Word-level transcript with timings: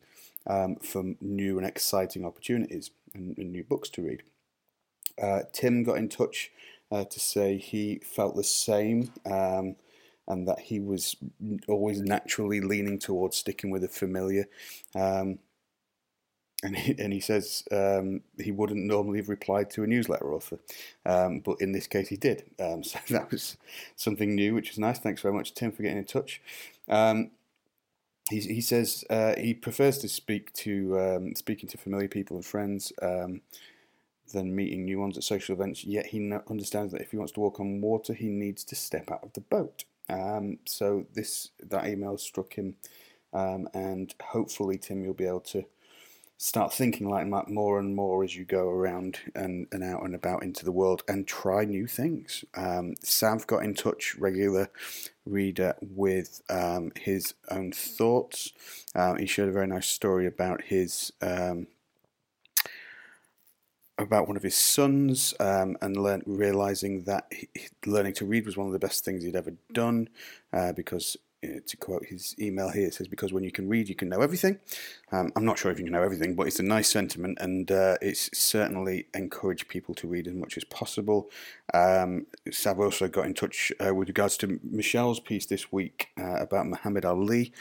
um, 0.48 0.76
for 0.76 1.04
new 1.20 1.58
and 1.58 1.66
exciting 1.66 2.24
opportunities 2.24 2.90
and, 3.14 3.36
and 3.38 3.52
new 3.52 3.64
books 3.64 3.88
to 3.90 4.02
read. 4.02 4.22
Uh, 5.20 5.42
Tim 5.52 5.82
got 5.82 5.98
in 5.98 6.08
touch 6.08 6.50
uh, 6.90 7.04
to 7.04 7.20
say 7.20 7.58
he 7.58 8.00
felt 8.04 8.36
the 8.36 8.44
same 8.44 9.12
um, 9.26 9.76
and 10.26 10.46
that 10.46 10.60
he 10.60 10.80
was 10.80 11.16
always 11.66 12.00
naturally 12.00 12.60
leaning 12.60 12.98
towards 12.98 13.36
sticking 13.36 13.70
with 13.70 13.82
the 13.82 13.88
familiar. 13.88 14.46
Um, 14.94 15.38
and 16.62 16.76
he, 16.76 16.94
and 16.98 17.12
he 17.12 17.20
says 17.20 17.62
um, 17.70 18.22
he 18.38 18.50
wouldn't 18.50 18.84
normally 18.84 19.18
have 19.18 19.28
replied 19.28 19.70
to 19.70 19.84
a 19.84 19.86
newsletter 19.86 20.32
author, 20.32 20.58
um, 21.06 21.38
but 21.38 21.60
in 21.60 21.70
this 21.72 21.86
case 21.86 22.08
he 22.08 22.16
did. 22.16 22.44
Um, 22.58 22.82
so 22.84 22.98
that 23.10 23.30
was 23.30 23.56
something 23.96 24.34
new, 24.34 24.54
which 24.54 24.70
is 24.70 24.78
nice. 24.78 24.98
Thanks 24.98 25.22
very 25.22 25.34
much, 25.34 25.54
Tim, 25.54 25.72
for 25.72 25.82
getting 25.82 25.98
in 25.98 26.04
touch. 26.04 26.42
He, 28.30 28.40
he 28.40 28.60
says 28.60 29.04
uh, 29.10 29.34
he 29.36 29.54
prefers 29.54 29.98
to 29.98 30.08
speak 30.08 30.52
to 30.54 30.98
um, 30.98 31.34
speaking 31.34 31.68
to 31.70 31.78
familiar 31.78 32.08
people 32.08 32.36
and 32.36 32.44
friends 32.44 32.92
um, 33.00 33.40
than 34.32 34.54
meeting 34.54 34.84
new 34.84 35.00
ones 35.00 35.16
at 35.16 35.24
social 35.24 35.54
events. 35.54 35.84
Yet 35.84 36.06
he 36.06 36.18
no- 36.18 36.42
understands 36.48 36.92
that 36.92 37.00
if 37.00 37.10
he 37.10 37.16
wants 37.16 37.32
to 37.32 37.40
walk 37.40 37.60
on 37.60 37.80
water, 37.80 38.12
he 38.14 38.28
needs 38.28 38.64
to 38.64 38.74
step 38.76 39.10
out 39.10 39.22
of 39.22 39.32
the 39.32 39.40
boat. 39.40 39.84
Um, 40.10 40.58
so 40.66 41.06
this 41.14 41.50
that 41.62 41.86
email 41.86 42.18
struck 42.18 42.54
him, 42.54 42.74
um, 43.32 43.68
and 43.74 44.14
hopefully 44.22 44.78
Tim, 44.78 45.04
you'll 45.04 45.14
be 45.14 45.26
able 45.26 45.40
to 45.40 45.64
start 46.38 46.72
thinking 46.72 47.08
like 47.08 47.28
that 47.28 47.48
more 47.48 47.80
and 47.80 47.96
more 47.96 48.22
as 48.22 48.36
you 48.36 48.44
go 48.44 48.68
around 48.68 49.18
and, 49.34 49.66
and 49.72 49.82
out 49.82 50.04
and 50.04 50.14
about 50.14 50.44
into 50.44 50.64
the 50.64 50.72
world 50.72 51.02
and 51.08 51.26
try 51.26 51.64
new 51.64 51.86
things. 51.86 52.44
Um, 52.56 52.94
Sav 53.02 53.46
got 53.48 53.64
in 53.64 53.74
touch, 53.74 54.14
regular 54.16 54.70
reader, 55.28 55.74
with 55.80 56.42
um, 56.50 56.92
his 56.98 57.34
own 57.50 57.72
thoughts. 57.72 58.52
Um, 58.94 59.18
he 59.18 59.26
shared 59.26 59.48
a 59.48 59.52
very 59.52 59.66
nice 59.66 59.88
story 59.88 60.26
about 60.26 60.62
his. 60.62 61.12
Um, 61.20 61.68
about 64.00 64.28
one 64.28 64.36
of 64.36 64.44
his 64.44 64.54
sons 64.54 65.34
um, 65.40 65.76
and 65.82 65.96
learn, 65.96 66.22
realizing 66.24 67.02
that 67.02 67.26
he, 67.32 67.48
learning 67.84 68.12
to 68.14 68.24
read 68.24 68.46
was 68.46 68.56
one 68.56 68.68
of 68.68 68.72
the 68.72 68.78
best 68.78 69.04
things 69.04 69.24
he'd 69.24 69.34
ever 69.34 69.54
done 69.72 70.08
uh, 70.52 70.72
because 70.72 71.16
to 71.42 71.76
quote 71.76 72.06
his 72.06 72.34
email 72.38 72.70
here, 72.70 72.86
it 72.86 72.94
says, 72.94 73.08
Because 73.08 73.32
when 73.32 73.44
you 73.44 73.52
can 73.52 73.68
read, 73.68 73.88
you 73.88 73.94
can 73.94 74.08
know 74.08 74.20
everything. 74.20 74.58
Um, 75.12 75.32
I'm 75.36 75.44
not 75.44 75.58
sure 75.58 75.70
if 75.70 75.78
you 75.78 75.84
can 75.84 75.92
know 75.92 76.02
everything, 76.02 76.34
but 76.34 76.46
it's 76.46 76.58
a 76.58 76.64
nice 76.64 76.88
sentiment 76.88 77.38
and 77.40 77.70
uh, 77.70 77.96
it's 78.02 78.30
certainly 78.36 79.06
encouraged 79.14 79.68
people 79.68 79.94
to 79.96 80.08
read 80.08 80.26
as 80.26 80.34
much 80.34 80.56
as 80.56 80.64
possible. 80.64 81.30
Um, 81.72 82.26
Sav 82.50 82.80
also 82.80 83.08
got 83.08 83.26
in 83.26 83.34
touch 83.34 83.72
uh, 83.84 83.94
with 83.94 84.08
regards 84.08 84.36
to 84.38 84.58
Michelle's 84.62 85.20
piece 85.20 85.46
this 85.46 85.70
week 85.70 86.08
uh, 86.18 86.36
about 86.36 86.66
Muhammad 86.66 87.04
Ali, 87.04 87.52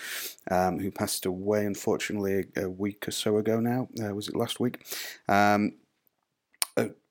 um, 0.50 0.80
who 0.80 0.92
passed 0.92 1.26
away 1.26 1.66
unfortunately 1.66 2.46
a, 2.56 2.66
a, 2.66 2.70
week 2.70 3.08
or 3.08 3.12
so 3.12 3.38
ago 3.38 3.60
now. 3.60 3.88
Uh, 4.02 4.14
was 4.14 4.28
it 4.28 4.36
last 4.36 4.60
week? 4.60 4.86
Um, 5.28 5.74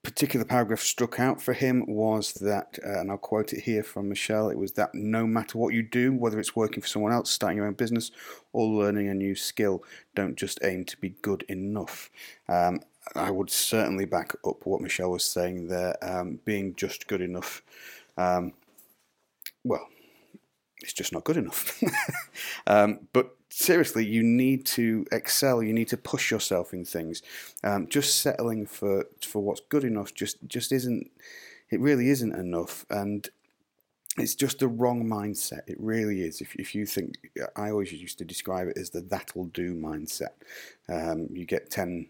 particular 0.06 0.44
paragraph 0.44 0.78
struck 0.78 1.18
out 1.18 1.42
for 1.42 1.52
him 1.52 1.84
was 1.88 2.34
that, 2.34 2.78
uh, 2.86 3.00
and 3.00 3.10
I'll 3.10 3.18
quote 3.18 3.52
it 3.52 3.62
here 3.62 3.82
from 3.82 4.08
Michelle, 4.08 4.50
it 4.50 4.56
was 4.56 4.70
that 4.74 4.94
no 4.94 5.26
matter 5.26 5.58
what 5.58 5.74
you 5.74 5.82
do, 5.82 6.12
whether 6.12 6.38
it's 6.38 6.54
working 6.54 6.80
for 6.80 6.86
someone 6.86 7.10
else, 7.10 7.28
starting 7.28 7.56
your 7.56 7.66
own 7.66 7.72
business, 7.72 8.12
or 8.52 8.68
learning 8.68 9.08
a 9.08 9.14
new 9.14 9.34
skill, 9.34 9.82
don't 10.14 10.36
just 10.36 10.60
aim 10.62 10.84
to 10.84 10.96
be 10.98 11.16
good 11.22 11.42
enough. 11.48 12.08
Um, 12.48 12.82
I 13.16 13.32
would 13.32 13.50
certainly 13.50 14.04
back 14.04 14.32
up 14.46 14.64
what 14.64 14.80
Michelle 14.80 15.10
was 15.10 15.24
saying 15.24 15.66
there. 15.66 15.96
Um, 16.00 16.38
being 16.44 16.76
just 16.76 17.08
good 17.08 17.20
enough, 17.20 17.64
um, 18.16 18.52
well, 19.64 19.88
it's 20.82 20.92
just 20.92 21.12
not 21.12 21.24
good 21.24 21.36
enough. 21.36 21.82
um, 22.68 23.00
but 23.12 23.34
seriously, 23.56 24.04
you 24.04 24.22
need 24.22 24.66
to 24.66 25.06
excel. 25.10 25.62
You 25.62 25.72
need 25.72 25.88
to 25.88 25.96
push 25.96 26.30
yourself 26.30 26.74
in 26.74 26.84
things. 26.84 27.22
Um, 27.64 27.88
just 27.88 28.20
settling 28.20 28.66
for 28.66 29.06
for 29.22 29.42
what's 29.42 29.62
good 29.68 29.84
enough 29.84 30.14
just 30.14 30.36
just 30.46 30.72
isn't. 30.72 31.10
It 31.70 31.80
really 31.80 32.10
isn't 32.10 32.34
enough, 32.34 32.86
and 32.90 33.28
it's 34.18 34.34
just 34.34 34.60
the 34.60 34.68
wrong 34.68 35.04
mindset. 35.04 35.62
It 35.66 35.78
really 35.80 36.22
is. 36.22 36.40
If 36.40 36.54
if 36.56 36.74
you 36.74 36.86
think, 36.86 37.14
I 37.56 37.70
always 37.70 37.92
used 37.92 38.18
to 38.18 38.24
describe 38.24 38.68
it 38.68 38.78
as 38.78 38.90
the 38.90 39.00
"that'll 39.00 39.46
do" 39.46 39.74
mindset. 39.74 40.34
Um, 40.88 41.28
you 41.32 41.46
get 41.46 41.70
ten 41.70 42.08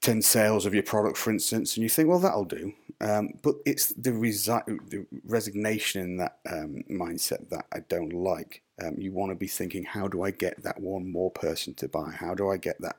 10 0.00 0.22
sales 0.22 0.64
of 0.64 0.74
your 0.74 0.82
product, 0.82 1.16
for 1.16 1.30
instance, 1.30 1.76
and 1.76 1.82
you 1.82 1.88
think, 1.88 2.08
well, 2.08 2.20
that'll 2.20 2.44
do. 2.44 2.72
Um, 3.00 3.30
but 3.42 3.56
it's 3.64 3.88
the, 3.92 4.10
resi- 4.10 4.90
the, 4.90 5.06
resignation 5.24 6.02
in 6.02 6.16
that 6.18 6.38
um, 6.50 6.84
mindset 6.90 7.48
that 7.50 7.66
I 7.72 7.80
don't 7.88 8.12
like. 8.12 8.62
Um, 8.82 8.94
you 8.96 9.12
want 9.12 9.30
to 9.30 9.36
be 9.36 9.48
thinking, 9.48 9.84
how 9.84 10.08
do 10.08 10.22
I 10.22 10.30
get 10.30 10.62
that 10.62 10.80
one 10.80 11.10
more 11.10 11.30
person 11.30 11.74
to 11.74 11.88
buy? 11.88 12.12
How 12.12 12.34
do 12.34 12.48
I 12.50 12.56
get 12.56 12.80
that 12.80 12.96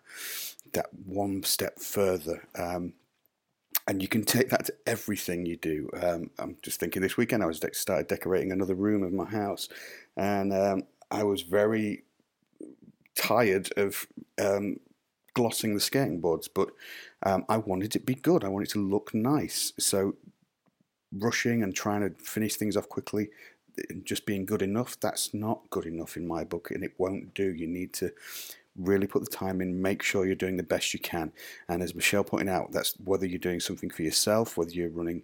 that 0.74 0.88
one 1.06 1.44
step 1.44 1.80
further? 1.80 2.48
Um, 2.56 2.94
and 3.88 4.02
you 4.02 4.08
can 4.08 4.24
take 4.24 4.50
that 4.50 4.66
to 4.66 4.74
everything 4.86 5.46
you 5.46 5.58
do. 5.58 5.90
Um, 6.00 6.30
I'm 6.38 6.58
just 6.62 6.80
thinking 6.80 7.02
this 7.02 7.18
weekend 7.18 7.42
I 7.42 7.48
was 7.48 7.60
de- 7.60 7.74
started 7.74 8.08
decorating 8.08 8.52
another 8.52 8.76
room 8.76 9.04
of 9.04 9.14
my 9.14 9.26
house, 9.26 9.68
and 10.16 10.54
um, 10.54 10.84
I 11.10 11.24
was 11.24 11.42
very 11.42 12.04
tired 13.16 13.70
of 13.78 14.06
glossing 15.40 15.74
the 15.74 15.80
skating 15.80 16.20
boards, 16.20 16.50
but 16.50 16.70
um, 17.24 17.46
I 17.48 17.58
wanted 17.58 17.86
it 17.86 17.92
to 18.00 18.00
be 18.00 18.16
good. 18.16 18.44
I 18.44 18.50
wanted 18.50 18.68
it 18.68 18.74
to 18.74 18.86
look 18.86 19.14
nice. 19.14 19.72
So 19.80 20.16
rushing 21.18 21.64
and 21.64 21.74
trying 21.74 22.02
to 22.02 22.12
finish 22.22 22.58
things 22.58 22.76
off 22.76 22.90
quickly, 22.90 23.30
just 24.04 24.26
being 24.26 24.46
good 24.46 24.62
enough, 24.62 25.00
that's 25.00 25.34
not 25.34 25.62
good 25.70 25.86
enough 25.86 26.18
in 26.18 26.28
my 26.28 26.44
book, 26.44 26.72
and 26.72 26.84
it 26.84 26.94
won't 26.98 27.34
do. 27.34 27.54
You 27.54 27.68
need 27.68 27.94
to 27.94 28.12
really 28.76 29.08
put 29.08 29.24
the 29.24 29.38
time 29.38 29.62
in, 29.62 29.82
make 29.82 30.04
sure 30.04 30.26
you're 30.26 30.36
doing 30.36 30.58
the 30.58 30.64
best 30.64 30.94
you 30.94 31.00
can. 31.00 31.32
And 31.70 31.82
as 31.82 31.96
Michelle 31.96 32.26
pointed 32.26 32.50
out, 32.50 32.74
that's 32.74 32.96
whether 33.06 33.26
you're 33.26 33.40
doing 33.40 33.62
something 33.62 33.90
for 33.90 34.04
yourself, 34.04 34.58
whether 34.58 34.72
you're 34.72 34.90
running 34.90 35.24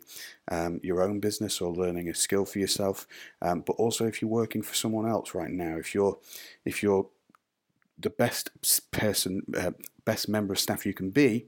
um, 0.49 0.79
your 0.81 1.01
own 1.01 1.19
business 1.19 1.59
or 1.59 1.73
learning 1.73 2.07
a 2.07 2.13
skill 2.13 2.45
for 2.45 2.59
yourself, 2.59 3.05
um, 3.41 3.63
but 3.67 3.73
also 3.73 4.05
if 4.05 4.21
you're 4.21 4.31
working 4.31 4.61
for 4.61 4.75
someone 4.75 5.09
else 5.09 5.35
right 5.35 5.51
now, 5.51 5.75
if 5.75 5.93
you're 5.93 6.17
if 6.63 6.81
you're 6.81 7.05
the 7.97 8.09
best 8.09 8.49
person, 8.91 9.41
uh, 9.57 9.71
best 10.05 10.29
member 10.29 10.53
of 10.53 10.59
staff 10.59 10.85
you 10.85 10.93
can 10.93 11.11
be, 11.11 11.47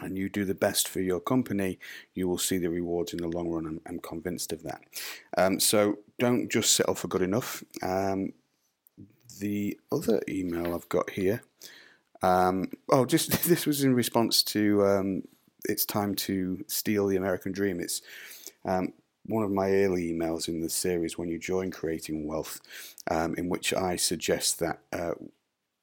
and 0.00 0.16
you 0.18 0.28
do 0.28 0.44
the 0.44 0.54
best 0.54 0.88
for 0.88 1.00
your 1.00 1.20
company, 1.20 1.78
you 2.14 2.28
will 2.28 2.38
see 2.38 2.58
the 2.58 2.70
rewards 2.70 3.12
in 3.12 3.20
the 3.20 3.28
long 3.28 3.48
run. 3.50 3.66
I'm, 3.66 3.80
I'm 3.86 3.98
convinced 4.00 4.52
of 4.52 4.62
that. 4.64 4.82
Um, 5.36 5.60
so 5.60 5.98
don't 6.18 6.50
just 6.50 6.72
settle 6.74 6.94
for 6.94 7.08
good 7.08 7.22
enough. 7.22 7.62
Um, 7.82 8.32
the 9.40 9.78
other 9.92 10.22
email 10.28 10.74
I've 10.74 10.88
got 10.88 11.10
here 11.10 11.42
Um, 12.22 12.70
oh, 12.90 13.04
just 13.04 13.44
this 13.48 13.66
was 13.66 13.84
in 13.84 13.94
response 13.94 14.42
to 14.44 14.84
um, 14.86 15.22
it's 15.68 15.84
time 15.84 16.14
to 16.16 16.64
steal 16.68 17.06
the 17.06 17.16
American 17.16 17.52
dream. 17.52 17.80
It's 17.80 18.02
um, 18.64 18.92
one 19.26 19.44
of 19.44 19.50
my 19.50 19.70
early 19.72 20.12
emails 20.12 20.48
in 20.48 20.60
the 20.60 20.70
series 20.70 21.18
when 21.18 21.28
you 21.28 21.38
join 21.38 21.70
Creating 21.70 22.26
Wealth, 22.26 22.60
um, 23.10 23.34
in 23.36 23.48
which 23.48 23.74
I 23.74 23.96
suggest 23.96 24.60
that 24.60 24.80
uh, 24.92 25.14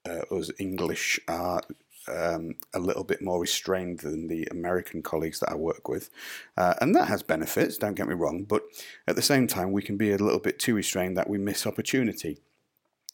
uh, 0.08 0.36
us 0.36 0.52
English 0.60 1.20
are 1.28 1.62
um, 2.10 2.56
a 2.74 2.80
little 2.80 3.04
bit 3.04 3.22
more 3.22 3.40
restrained 3.40 4.00
than 4.00 4.28
the 4.28 4.48
American 4.52 5.02
colleagues 5.02 5.40
that 5.40 5.52
I 5.52 5.56
work 5.56 5.88
with. 5.88 6.10
Uh, 6.58 6.74
and 6.82 6.96
that 6.96 7.08
has 7.08 7.24
benefits, 7.24 7.78
don't 7.78 7.96
get 7.96 8.08
me 8.08 8.16
wrong, 8.16 8.44
but 8.44 8.64
at 9.08 9.16
the 9.16 9.22
same 9.22 9.48
time, 9.48 9.72
we 9.72 9.82
can 9.82 9.98
be 9.98 10.12
a 10.12 10.18
little 10.18 10.40
bit 10.40 10.60
too 10.60 10.76
restrained 10.76 11.18
that 11.18 11.30
we 11.30 11.38
miss 11.38 11.66
opportunity. 11.68 12.40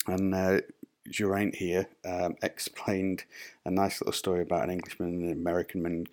And 0.07 0.35
uh, 0.35 0.61
Geraint 1.09 1.55
here 1.55 1.87
um, 2.03 2.35
explained 2.41 3.25
a 3.65 3.71
nice 3.71 4.01
little 4.01 4.13
story 4.13 4.41
about 4.41 4.63
an 4.63 4.71
Englishman 4.71 5.09
and 5.09 5.23
an 5.23 5.31
American 5.31 5.81
man 5.81 6.05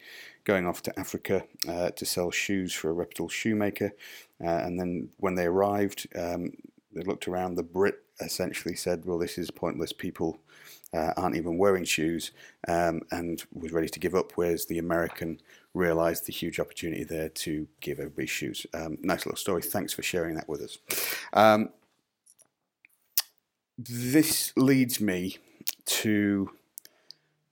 going 0.44 0.66
off 0.66 0.82
to 0.82 0.98
Africa 0.98 1.44
uh, 1.68 1.90
to 1.90 2.04
sell 2.04 2.30
shoes 2.30 2.72
for 2.72 2.90
a 2.90 2.92
reputable 2.92 3.28
shoemaker. 3.28 3.92
Uh, 4.42 4.48
and 4.48 4.78
then 4.78 5.08
when 5.18 5.34
they 5.34 5.46
arrived, 5.46 6.06
um, 6.16 6.52
they 6.92 7.02
looked 7.02 7.28
around. 7.28 7.54
The 7.54 7.62
Brit 7.62 8.02
essentially 8.20 8.74
said, 8.74 9.04
Well, 9.04 9.18
this 9.18 9.38
is 9.38 9.50
pointless. 9.50 9.92
People 9.92 10.38
uh, 10.92 11.12
aren't 11.16 11.36
even 11.36 11.58
wearing 11.58 11.84
shoes, 11.84 12.32
um, 12.68 13.00
and 13.10 13.44
was 13.52 13.72
ready 13.72 13.88
to 13.88 14.00
give 14.00 14.14
up. 14.14 14.32
Whereas 14.34 14.66
the 14.66 14.78
American 14.78 15.40
realised 15.74 16.26
the 16.26 16.32
huge 16.32 16.60
opportunity 16.60 17.04
there 17.04 17.28
to 17.28 17.66
give 17.80 17.98
everybody 17.98 18.26
shoes. 18.26 18.66
Um, 18.74 18.98
nice 19.00 19.24
little 19.24 19.36
story. 19.36 19.62
Thanks 19.62 19.92
for 19.92 20.02
sharing 20.02 20.34
that 20.36 20.48
with 20.48 20.60
us. 20.60 20.78
Um, 21.32 21.70
this 23.78 24.52
leads 24.56 25.00
me 25.00 25.38
to, 25.86 26.50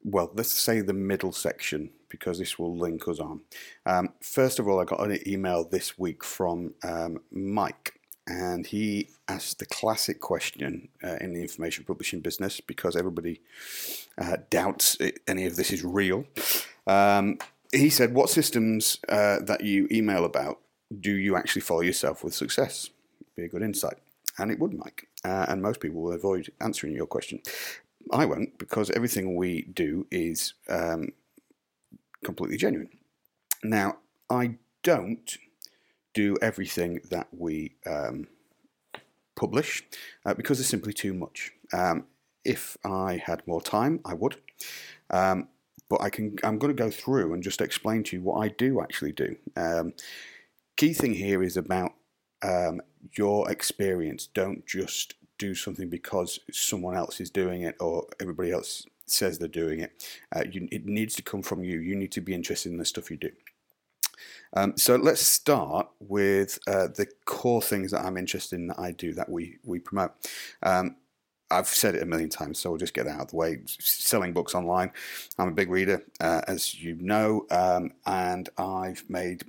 well, 0.05 0.31
let's 0.35 0.53
say 0.53 0.81
the 0.81 0.93
middle 0.93 1.33
section 1.33 1.91
because 2.09 2.39
this 2.39 2.59
will 2.59 2.77
link 2.77 3.09
us 3.09 3.21
on. 3.21 3.41
Um, 3.87 4.11
first 4.21 4.59
of 4.59 4.69
all, 4.69 4.81
I 4.81 4.85
got 4.85 5.01
an 5.01 5.19
email 5.27 5.65
this 5.65 5.99
week 5.99 6.25
from 6.25 6.75
um, 6.83 7.21
Mike, 7.31 8.00
and 8.27 8.67
he 8.67 9.09
asked 9.29 9.59
the 9.59 9.67
classic 9.67 10.21
question 10.21 10.89
uh, 11.03 11.17
in 11.21 11.33
the 11.33 11.43
information 11.43 11.85
publishing 11.85 12.21
business 12.21 12.61
because 12.61 12.97
everybody 12.97 13.41
uh, 14.19 14.37
doubts 14.51 14.97
it, 15.01 15.21
any 15.27 15.47
of 15.47 15.57
this 15.57 15.71
is 15.71 15.85
real. 15.85 16.25
Um, 16.87 17.39
he 17.73 17.91
said, 17.91 18.15
What 18.15 18.31
systems 18.31 18.99
uh, 19.09 19.41
that 19.41 19.63
you 19.63 19.89
email 19.91 20.25
about 20.25 20.59
do 21.01 21.13
you 21.13 21.37
actually 21.37 21.63
follow 21.63 21.83
yourself 21.83 22.25
with 22.25 22.35
success? 22.35 22.91
Be 23.37 23.45
a 23.45 23.49
good 23.49 23.63
insight. 23.63 23.99
And 24.39 24.51
it 24.51 24.59
would, 24.59 24.75
Mike. 24.75 25.09
Uh, 25.25 25.47
and 25.49 25.63
most 25.63 25.81
people 25.81 26.01
will 26.01 26.13
avoid 26.13 26.51
answering 26.61 26.95
your 26.95 27.07
question. 27.07 27.41
I 28.13 28.25
won't 28.25 28.59
because 28.59 28.91
everything 28.91 29.37
we 29.37 29.63
do 29.63 30.07
is 30.11 30.55
um, 30.69 31.13
completely 32.25 32.57
genuine. 32.57 32.91
Now, 33.63 33.99
I 34.29 34.57
don't 34.83 35.37
do 36.15 36.37
everything 36.43 37.01
that 37.11 37.29
we 37.37 37.77
um, 37.87 38.27
publish 39.37 39.85
uh, 40.25 40.35
because 40.35 40.61
it's 40.61 40.69
simply 40.69 40.93
too 40.93 41.15
much. 41.15 41.53
Um, 41.73 42.05
if 42.45 42.77
I 42.85 43.23
had 43.25 43.47
more 43.47 43.63
time, 43.63 44.01
I 44.05 44.15
would. 44.15 44.37
Um, 45.11 45.49
but 45.89 46.01
I 46.01 46.11
can. 46.11 46.37
I'm 46.45 46.59
going 46.59 46.75
to 46.75 46.83
go 46.83 46.91
through 46.91 47.35
and 47.35 47.43
just 47.43 47.61
explain 47.61 48.05
to 48.05 48.17
you 48.17 48.23
what 48.23 48.41
I 48.41 48.49
do 48.49 48.81
actually 48.81 49.13
do. 49.13 49.37
Um, 49.57 49.93
key 50.77 50.93
thing 50.93 51.15
here 51.15 51.43
is 51.43 51.57
about 51.57 51.93
um, 52.43 52.81
your 53.19 53.51
experience. 53.51 54.27
Don't 54.27 54.67
just 54.67 55.15
do 55.37 55.55
something 55.55 55.89
because 55.89 56.39
someone 56.53 56.97
else 56.97 57.21
is 57.21 57.31
doing 57.31 57.63
it 57.63 57.77
or 57.81 58.07
everybody 58.21 58.53
else 58.53 58.87
says 59.07 59.39
they're 59.39 59.49
doing 59.49 59.81
it. 59.81 60.07
Uh, 60.35 60.45
you, 60.51 60.69
it 60.71 60.87
needs 60.87 61.17
to 61.17 61.23
come 61.23 61.43
from 61.43 61.65
you. 61.65 61.81
You 61.81 61.97
need 61.97 62.13
to 62.13 62.21
be 62.21 62.35
interested 62.35 62.71
in 62.71 62.79
the 62.79 62.85
stuff 62.85 63.11
you 63.11 63.17
do. 63.17 63.33
Um, 64.55 64.77
so 64.77 64.97
let's 64.97 65.21
start 65.21 65.89
with 66.01 66.59
uh, 66.67 66.89
the 66.89 67.07
core 67.25 67.63
things 67.63 67.91
that 67.93 68.05
I'm 68.05 68.17
interested 68.17 68.57
in 68.57 68.69
that 68.69 68.79
I 68.79 68.93
do 68.93 69.13
that 69.15 69.29
we 69.29 69.59
we 69.65 69.79
promote. 69.79 70.13
Um, 70.63 70.97
I've 71.53 71.67
said 71.67 71.97
it 71.97 72.03
a 72.03 72.07
million 72.07 72.31
times, 72.31 72.59
so 72.59 72.71
we'll 72.71 72.79
just 72.79 72.95
get 72.95 73.09
out 73.09 73.21
of 73.21 73.31
the 73.31 73.37
way. 73.37 73.59
Selling 73.67 74.33
books 74.33 74.55
online. 74.55 74.93
I'm 75.39 75.49
a 75.49 75.53
big 75.53 75.69
reader, 75.69 76.03
uh, 76.21 76.43
as 76.47 76.81
you 76.81 76.97
know, 77.01 77.47
um, 77.51 77.93
and 78.07 78.49
I've 78.57 79.05
made 79.09 79.43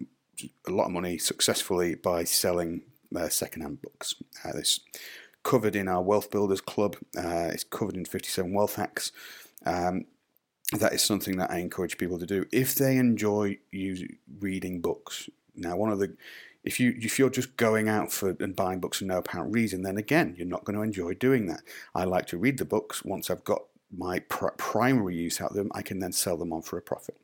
a 0.67 0.71
lot 0.71 0.85
of 0.85 0.91
money 0.91 1.19
successfully 1.19 1.95
by 1.95 2.23
selling 2.23 2.81
uh, 3.15 3.29
secondhand 3.29 3.81
books. 3.81 4.15
Uh, 4.43 4.53
this 4.53 4.79
covered 5.43 5.75
in 5.75 5.87
our 5.87 6.01
Wealth 6.01 6.31
Builders 6.31 6.61
Club. 6.61 6.95
Uh, 7.17 7.49
it's 7.51 7.63
covered 7.63 7.95
in 7.95 8.05
57 8.05 8.51
Wealth 8.51 8.75
Hacks. 8.75 9.11
Um, 9.65 10.05
that 10.71 10.93
is 10.93 11.01
something 11.01 11.37
that 11.37 11.51
I 11.51 11.57
encourage 11.57 11.97
people 11.97 12.17
to 12.19 12.25
do 12.25 12.45
if 12.51 12.75
they 12.75 12.97
enjoy 12.97 13.57
you 13.71 14.07
reading 14.39 14.81
books. 14.81 15.29
Now, 15.55 15.75
one 15.75 15.91
of 15.91 15.99
the 15.99 16.15
if 16.63 16.79
you 16.79 16.95
if 16.97 17.19
you're 17.19 17.29
just 17.29 17.57
going 17.57 17.89
out 17.89 18.11
for 18.11 18.35
and 18.39 18.55
buying 18.55 18.79
books 18.79 18.99
for 18.99 19.05
no 19.05 19.17
apparent 19.17 19.53
reason, 19.53 19.81
then 19.81 19.97
again 19.97 20.35
you're 20.37 20.47
not 20.47 20.63
going 20.63 20.75
to 20.75 20.83
enjoy 20.83 21.13
doing 21.13 21.47
that. 21.47 21.61
I 21.93 22.05
like 22.05 22.27
to 22.27 22.37
read 22.37 22.57
the 22.57 22.65
books 22.65 23.03
once 23.03 23.29
I've 23.29 23.43
got 23.43 23.63
my 23.95 24.19
pr- 24.19 24.47
primary 24.57 25.15
use 25.15 25.41
out 25.41 25.51
of 25.51 25.57
them. 25.57 25.71
I 25.73 25.81
can 25.81 25.99
then 25.99 26.13
sell 26.13 26.37
them 26.37 26.53
on 26.53 26.61
for 26.61 26.77
a 26.77 26.81
profit. 26.81 27.17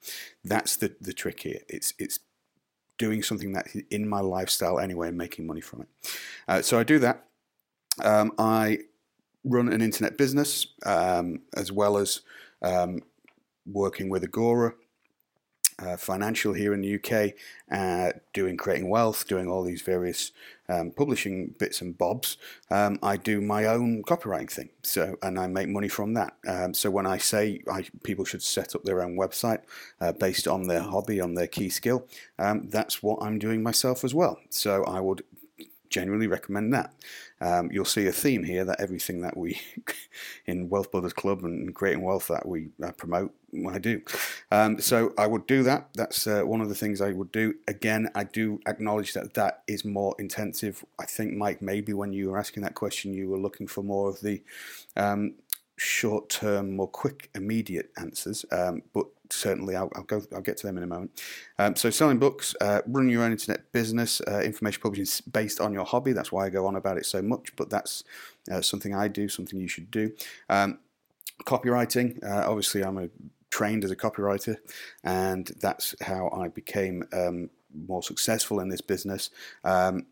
That's 0.43 0.75
the 0.75 0.95
the 0.99 1.13
trick 1.13 1.41
here. 1.41 1.61
It's 1.69 1.93
it's 1.97 2.19
doing 2.97 3.21
something 3.21 3.53
that's 3.53 3.75
in 3.91 4.09
my 4.09 4.19
lifestyle 4.19 4.79
anyway 4.79 5.09
and 5.09 5.17
making 5.17 5.45
money 5.45 5.61
from 5.61 5.81
it. 5.81 5.87
Uh, 6.47 6.61
so 6.61 6.79
I 6.79 6.83
do 6.83 6.99
that. 6.99 7.25
Um, 8.03 8.33
I 8.37 8.79
run 9.43 9.71
an 9.71 9.81
internet 9.81 10.17
business 10.17 10.67
um, 10.85 11.41
as 11.55 11.71
well 11.71 11.97
as 11.97 12.21
um, 12.63 13.01
working 13.71 14.09
with 14.09 14.23
Agora. 14.23 14.73
Uh, 15.79 15.95
financial 15.95 16.53
here 16.53 16.73
in 16.73 16.81
the 16.81 16.95
UK, 16.95 17.35
uh, 17.71 18.11
doing 18.33 18.57
creating 18.57 18.89
wealth, 18.89 19.27
doing 19.27 19.47
all 19.47 19.63
these 19.63 19.83
various 19.83 20.31
um, 20.69 20.89
publishing 20.89 21.53
bits 21.59 21.81
and 21.81 21.95
bobs. 21.95 22.37
Um, 22.71 22.97
I 23.03 23.15
do 23.15 23.41
my 23.41 23.65
own 23.65 24.01
copywriting 24.01 24.49
thing, 24.49 24.69
so 24.81 25.17
and 25.21 25.39
I 25.39 25.45
make 25.45 25.69
money 25.69 25.87
from 25.87 26.15
that. 26.15 26.33
Um, 26.47 26.73
so 26.73 26.89
when 26.89 27.05
I 27.05 27.19
say 27.19 27.61
I, 27.71 27.85
people 28.03 28.25
should 28.25 28.41
set 28.41 28.73
up 28.73 28.85
their 28.85 29.03
own 29.03 29.15
website 29.15 29.59
uh, 30.01 30.13
based 30.13 30.47
on 30.47 30.63
their 30.63 30.81
hobby, 30.81 31.21
on 31.21 31.35
their 31.35 31.45
key 31.45 31.69
skill, 31.69 32.07
um, 32.39 32.69
that's 32.69 33.03
what 33.03 33.19
I'm 33.21 33.37
doing 33.37 33.61
myself 33.61 34.03
as 34.03 34.15
well. 34.15 34.39
So 34.49 34.83
I 34.83 34.99
would 34.99 35.23
genuinely 35.89 36.27
recommend 36.27 36.73
that. 36.73 36.93
Um, 37.39 37.69
you'll 37.71 37.85
see 37.85 38.07
a 38.07 38.11
theme 38.11 38.43
here 38.43 38.65
that 38.65 38.79
everything 38.79 39.21
that 39.21 39.37
we 39.37 39.59
in 40.45 40.69
Wealth 40.69 40.91
Builders 40.91 41.13
Club 41.13 41.43
and 41.43 41.73
creating 41.73 42.03
wealth 42.03 42.27
that 42.27 42.47
we 42.47 42.69
uh, 42.83 42.91
promote, 42.91 43.33
I 43.69 43.77
do. 43.77 44.01
Um, 44.51 44.79
so 44.79 45.13
I 45.17 45.27
would 45.27 45.45
do 45.47 45.63
that. 45.63 45.89
That's 45.93 46.25
uh, 46.27 46.41
one 46.43 46.61
of 46.61 46.69
the 46.69 46.75
things 46.75 47.01
I 47.01 47.11
would 47.11 47.31
do. 47.31 47.55
Again, 47.67 48.09
I 48.15 48.23
do 48.23 48.59
acknowledge 48.67 49.13
that 49.13 49.35
that 49.35 49.63
is 49.67 49.85
more 49.85 50.15
intensive. 50.19 50.83
I 50.99 51.05
think, 51.05 51.33
Mike, 51.33 51.61
maybe 51.61 51.93
when 51.93 52.11
you 52.11 52.31
were 52.31 52.39
asking 52.39 52.63
that 52.63 52.75
question, 52.75 53.13
you 53.13 53.29
were 53.29 53.39
looking 53.39 53.67
for 53.67 53.83
more 53.83 54.09
of 54.09 54.21
the 54.21 54.41
um, 54.95 55.35
short 55.77 56.29
term, 56.29 56.75
more 56.75 56.87
quick, 56.87 57.29
immediate 57.35 57.91
answers. 57.97 58.45
Um, 58.51 58.81
but 58.93 59.05
certainly, 59.29 59.75
I'll, 59.75 59.91
I'll, 59.95 60.03
go. 60.03 60.21
I'll 60.33 60.41
get 60.41 60.57
to 60.57 60.67
them 60.67 60.77
in 60.77 60.83
a 60.83 60.87
moment. 60.87 61.21
Um, 61.59 61.75
so, 61.75 61.89
selling 61.89 62.19
books, 62.19 62.55
uh, 62.61 62.81
running 62.87 63.09
your 63.09 63.23
own 63.23 63.31
internet 63.31 63.71
business, 63.71 64.21
uh, 64.27 64.39
information 64.39 64.81
publishing 64.81 65.23
based 65.31 65.61
on 65.61 65.73
your 65.73 65.85
hobby. 65.85 66.13
That's 66.13 66.31
why 66.31 66.45
I 66.45 66.49
go 66.49 66.65
on 66.67 66.75
about 66.75 66.97
it 66.97 67.05
so 67.05 67.21
much. 67.21 67.55
But 67.55 67.69
that's 67.69 68.03
uh, 68.51 68.61
something 68.61 68.93
I 68.93 69.07
do. 69.07 69.27
Something 69.27 69.59
you 69.59 69.67
should 69.67 69.91
do. 69.91 70.11
Um, 70.49 70.79
copywriting. 71.45 72.23
Uh, 72.23 72.49
obviously, 72.49 72.83
I'm 72.83 72.97
a 72.97 73.09
trained 73.49 73.83
as 73.83 73.91
a 73.91 73.95
copywriter, 73.95 74.57
and 75.03 75.51
that's 75.59 75.95
how 76.01 76.29
I 76.29 76.47
became 76.49 77.03
um, 77.13 77.49
more 77.87 78.03
successful 78.03 78.59
in 78.59 78.69
this 78.69 78.81
business. 78.81 79.29
Um, 79.63 80.05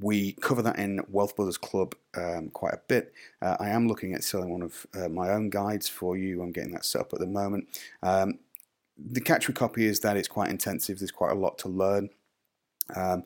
we 0.00 0.32
cover 0.32 0.62
that 0.62 0.78
in 0.78 1.00
Wealth 1.08 1.36
Builders 1.36 1.58
Club 1.58 1.94
um, 2.16 2.48
quite 2.50 2.74
a 2.74 2.80
bit. 2.88 3.12
Uh, 3.42 3.56
I 3.60 3.68
am 3.68 3.88
looking 3.88 4.14
at 4.14 4.24
selling 4.24 4.50
one 4.50 4.62
of 4.62 4.86
uh, 4.94 5.08
my 5.08 5.30
own 5.30 5.50
guides 5.50 5.88
for 5.88 6.16
you. 6.16 6.42
I'm 6.42 6.52
getting 6.52 6.72
that 6.72 6.84
set 6.84 7.02
up 7.02 7.12
at 7.12 7.20
the 7.20 7.26
moment. 7.26 7.68
Um, 8.02 8.38
the 8.98 9.20
catch 9.20 9.46
with 9.46 9.56
copy 9.56 9.86
is 9.86 10.00
that 10.00 10.16
it's 10.16 10.28
quite 10.28 10.50
intensive. 10.50 10.98
There's 10.98 11.10
quite 11.10 11.32
a 11.32 11.36
lot 11.36 11.58
to 11.58 11.68
learn. 11.68 12.10
Um, 12.94 13.24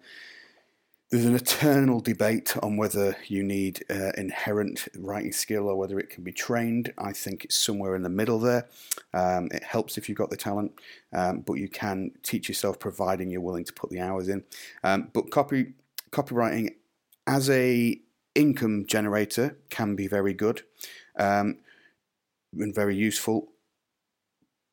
there's 1.10 1.26
an 1.26 1.36
eternal 1.36 2.00
debate 2.00 2.56
on 2.62 2.76
whether 2.76 3.16
you 3.28 3.44
need 3.44 3.84
uh, 3.88 4.10
inherent 4.16 4.88
writing 4.96 5.32
skill 5.32 5.68
or 5.68 5.76
whether 5.76 6.00
it 6.00 6.10
can 6.10 6.24
be 6.24 6.32
trained. 6.32 6.92
I 6.98 7.12
think 7.12 7.44
it's 7.44 7.56
somewhere 7.56 7.94
in 7.94 8.02
the 8.02 8.08
middle 8.08 8.40
there. 8.40 8.66
Um, 9.12 9.48
it 9.52 9.62
helps 9.62 9.96
if 9.96 10.08
you've 10.08 10.18
got 10.18 10.30
the 10.30 10.36
talent, 10.36 10.72
um, 11.12 11.40
but 11.40 11.54
you 11.54 11.68
can 11.68 12.10
teach 12.24 12.48
yourself 12.48 12.80
providing 12.80 13.30
you're 13.30 13.40
willing 13.40 13.64
to 13.64 13.72
put 13.72 13.90
the 13.90 14.00
hours 14.00 14.28
in. 14.28 14.42
Um, 14.82 15.10
but 15.12 15.30
copy 15.30 15.74
copywriting 16.14 16.74
as 17.26 17.50
a 17.50 18.00
income 18.34 18.84
generator 18.86 19.58
can 19.70 19.96
be 19.96 20.06
very 20.06 20.32
good 20.32 20.62
um, 21.18 21.58
and 22.56 22.74
very 22.74 22.96
useful. 22.96 23.48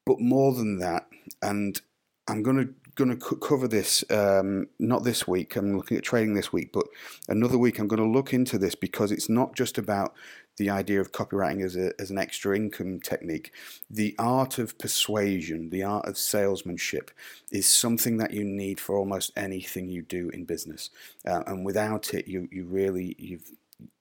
But 0.05 0.19
more 0.19 0.53
than 0.53 0.79
that, 0.79 1.07
and 1.41 1.79
I'm 2.27 2.43
going 2.43 2.57
to 2.57 2.73
going 3.03 3.17
to 3.17 3.25
c- 3.25 3.35
cover 3.41 3.67
this 3.67 4.03
um, 4.11 4.67
not 4.79 5.03
this 5.03 5.27
week. 5.27 5.55
I'm 5.55 5.75
looking 5.75 5.97
at 5.97 6.03
trading 6.03 6.35
this 6.35 6.53
week, 6.53 6.71
but 6.71 6.85
another 7.27 7.57
week 7.57 7.79
I'm 7.79 7.87
going 7.87 8.01
to 8.01 8.07
look 8.07 8.33
into 8.33 8.57
this 8.57 8.75
because 8.75 9.11
it's 9.11 9.29
not 9.29 9.55
just 9.55 9.77
about 9.77 10.13
the 10.57 10.69
idea 10.69 11.01
of 11.01 11.11
copywriting 11.11 11.63
as, 11.63 11.75
a, 11.75 11.93
as 11.99 12.11
an 12.11 12.17
extra 12.17 12.55
income 12.55 12.99
technique. 12.99 13.51
The 13.89 14.15
art 14.19 14.59
of 14.59 14.77
persuasion, 14.77 15.69
the 15.69 15.83
art 15.83 16.05
of 16.07 16.17
salesmanship, 16.17 17.09
is 17.51 17.67
something 17.67 18.17
that 18.17 18.31
you 18.31 18.43
need 18.43 18.79
for 18.79 18.97
almost 18.97 19.31
anything 19.35 19.89
you 19.89 20.01
do 20.03 20.29
in 20.29 20.45
business. 20.45 20.89
Uh, 21.25 21.43
and 21.47 21.65
without 21.65 22.13
it, 22.13 22.27
you 22.27 22.47
you 22.51 22.65
really 22.65 23.15
you've 23.17 23.51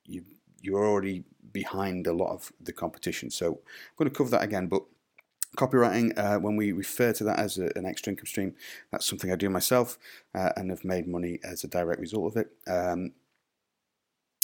you 0.04 0.24
you're 0.60 0.86
already 0.86 1.24
behind 1.52 2.06
a 2.06 2.12
lot 2.12 2.32
of 2.32 2.52
the 2.60 2.72
competition. 2.72 3.30
So 3.30 3.46
I'm 3.46 3.96
going 3.96 4.10
to 4.10 4.16
cover 4.16 4.30
that 4.30 4.42
again, 4.42 4.66
but 4.66 4.82
copywriting 5.56 6.16
uh, 6.16 6.38
when 6.38 6.56
we 6.56 6.72
refer 6.72 7.12
to 7.12 7.24
that 7.24 7.38
as 7.38 7.58
a, 7.58 7.70
an 7.76 7.84
extra 7.84 8.10
income 8.10 8.26
stream 8.26 8.54
that's 8.90 9.06
something 9.06 9.32
i 9.32 9.36
do 9.36 9.50
myself 9.50 9.98
uh, 10.34 10.50
and 10.56 10.70
have 10.70 10.84
made 10.84 11.08
money 11.08 11.38
as 11.42 11.64
a 11.64 11.68
direct 11.68 12.00
result 12.00 12.26
of 12.26 12.36
it 12.36 12.50
um, 12.68 13.12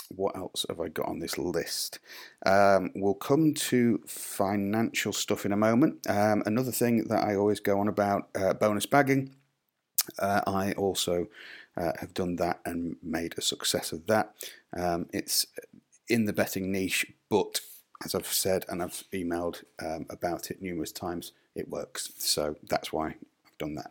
what 0.08 0.36
else 0.36 0.64
have 0.68 0.80
I 0.80 0.88
got 0.88 1.08
on 1.08 1.18
this 1.18 1.38
list? 1.38 1.98
Um, 2.44 2.90
we'll 2.94 3.14
come 3.14 3.54
to 3.54 4.00
financial 4.06 5.12
stuff 5.12 5.44
in 5.44 5.52
a 5.52 5.56
moment. 5.56 6.08
Um, 6.08 6.42
another 6.46 6.72
thing 6.72 7.04
that 7.08 7.24
I 7.24 7.34
always 7.34 7.60
go 7.60 7.80
on 7.80 7.88
about 7.88 8.28
uh, 8.34 8.54
bonus 8.54 8.86
bagging. 8.86 9.34
Uh, 10.18 10.42
I 10.46 10.72
also 10.72 11.26
uh, 11.76 11.92
have 12.00 12.14
done 12.14 12.36
that 12.36 12.60
and 12.64 12.96
made 13.02 13.34
a 13.36 13.42
success 13.42 13.92
of 13.92 14.06
that. 14.06 14.34
Um, 14.76 15.06
it's 15.12 15.46
in 16.08 16.24
the 16.26 16.32
betting 16.32 16.70
niche, 16.70 17.06
but 17.28 17.60
as 18.04 18.14
I've 18.14 18.26
said 18.26 18.64
and 18.68 18.82
I've 18.82 19.04
emailed 19.12 19.64
um, 19.80 20.06
about 20.10 20.50
it 20.50 20.60
numerous 20.60 20.92
times, 20.92 21.32
it 21.54 21.68
works. 21.68 22.12
So 22.18 22.56
that's 22.68 22.92
why 22.92 23.08
I've 23.08 23.58
done 23.58 23.74
that. 23.76 23.90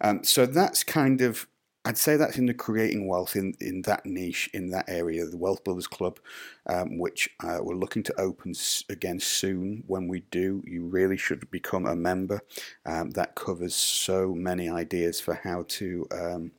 Um, 0.00 0.24
so 0.24 0.46
that's 0.46 0.82
kind 0.82 1.20
of 1.20 1.46
I'd 1.86 1.98
say 1.98 2.16
that's 2.16 2.38
in 2.38 2.46
the 2.46 2.54
creating 2.54 3.06
wealth 3.06 3.36
in, 3.36 3.54
in 3.60 3.82
that 3.82 4.06
niche, 4.06 4.48
in 4.54 4.70
that 4.70 4.88
area, 4.88 5.26
the 5.26 5.36
Wealth 5.36 5.64
Builders 5.64 5.86
Club, 5.86 6.18
um, 6.66 6.98
which 6.98 7.28
uh, 7.40 7.58
we're 7.60 7.74
looking 7.74 8.02
to 8.04 8.20
open 8.20 8.54
again 8.88 9.20
soon. 9.20 9.84
When 9.86 10.08
we 10.08 10.20
do, 10.30 10.62
you 10.66 10.86
really 10.86 11.18
should 11.18 11.50
become 11.50 11.84
a 11.84 11.94
member. 11.94 12.40
Um, 12.86 13.10
that 13.10 13.34
covers 13.34 13.74
so 13.74 14.34
many 14.34 14.70
ideas 14.70 15.20
for 15.20 15.34
how 15.34 15.66
to 15.68 16.08
um, 16.10 16.52